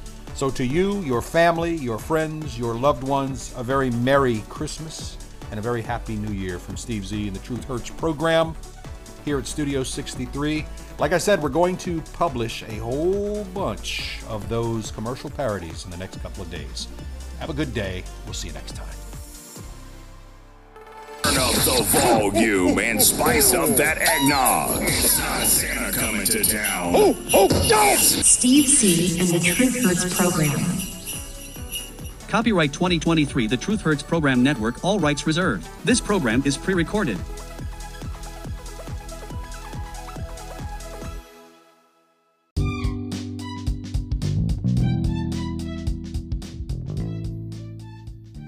So, 0.41 0.49
to 0.49 0.65
you, 0.65 1.01
your 1.01 1.21
family, 1.21 1.75
your 1.75 1.99
friends, 1.99 2.57
your 2.57 2.73
loved 2.73 3.03
ones, 3.03 3.53
a 3.57 3.63
very 3.63 3.91
Merry 3.91 4.41
Christmas 4.49 5.15
and 5.51 5.59
a 5.59 5.61
very 5.61 5.83
Happy 5.83 6.15
New 6.15 6.33
Year 6.33 6.57
from 6.57 6.77
Steve 6.77 7.05
Z 7.05 7.27
and 7.27 7.35
the 7.35 7.39
Truth 7.41 7.63
Hurts 7.65 7.91
program 7.91 8.55
here 9.23 9.37
at 9.37 9.45
Studio 9.45 9.83
63. 9.83 10.65
Like 10.97 11.11
I 11.13 11.19
said, 11.19 11.43
we're 11.43 11.49
going 11.49 11.77
to 11.77 12.01
publish 12.13 12.63
a 12.63 12.77
whole 12.77 13.43
bunch 13.53 14.17
of 14.27 14.49
those 14.49 14.89
commercial 14.89 15.29
parodies 15.29 15.85
in 15.85 15.91
the 15.91 15.97
next 15.97 16.19
couple 16.23 16.41
of 16.41 16.49
days. 16.49 16.87
Have 17.39 17.51
a 17.51 17.53
good 17.53 17.71
day. 17.75 18.03
We'll 18.25 18.33
see 18.33 18.47
you 18.47 18.55
next 18.55 18.75
time. 18.75 19.00
Turn 21.31 21.39
up 21.43 21.53
the 21.53 21.83
volume 21.83 22.77
and 22.79 23.01
spice 23.01 23.53
up 23.53 23.69
that 23.77 23.97
eggnog. 23.99 24.81
It's 24.83 25.17
not 25.17 25.47
Santa 25.47 25.97
coming 25.97 26.25
to 26.25 26.43
town. 26.43 26.93
Oh, 26.93 27.15
oh, 27.33 27.47
no! 27.69 27.95
Steve 27.95 28.67
Z. 28.67 29.17
and 29.21 29.29
the 29.29 29.39
Truth 29.39 29.81
Hurts 29.81 30.13
program. 30.13 30.59
Copyright 32.27 32.73
2023 32.73 33.47
The 33.47 33.55
Truth 33.55 33.79
Hurts 33.79 34.03
Program 34.03 34.43
Network, 34.43 34.83
all 34.83 34.99
rights 34.99 35.25
reserved. 35.25 35.69
This 35.85 36.01
program 36.01 36.43
is 36.43 36.57
pre 36.57 36.73
recorded. 36.73 37.17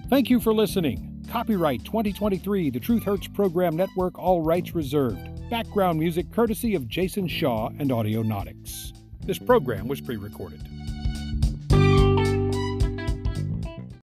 Thank 0.10 0.30
you 0.30 0.42
for 0.42 0.54
listening. 0.54 1.13
Copyright 1.34 1.84
2023 1.84 2.70
The 2.70 2.80
Truth 2.80 3.06
Hurts 3.06 3.28
Program 3.28 3.76
Network, 3.76 4.20
all 4.20 4.44
rights 4.44 4.76
reserved. 4.76 5.50
Background 5.50 5.98
music 5.98 6.32
courtesy 6.32 6.76
of 6.76 6.88
Jason 6.88 7.28
Shaw 7.28 7.70
and 7.80 7.90
Audionautix. 7.90 8.94
This 9.26 9.40
program 9.40 9.88
was 9.88 10.00
pre 10.00 10.16
recorded. 10.18 10.62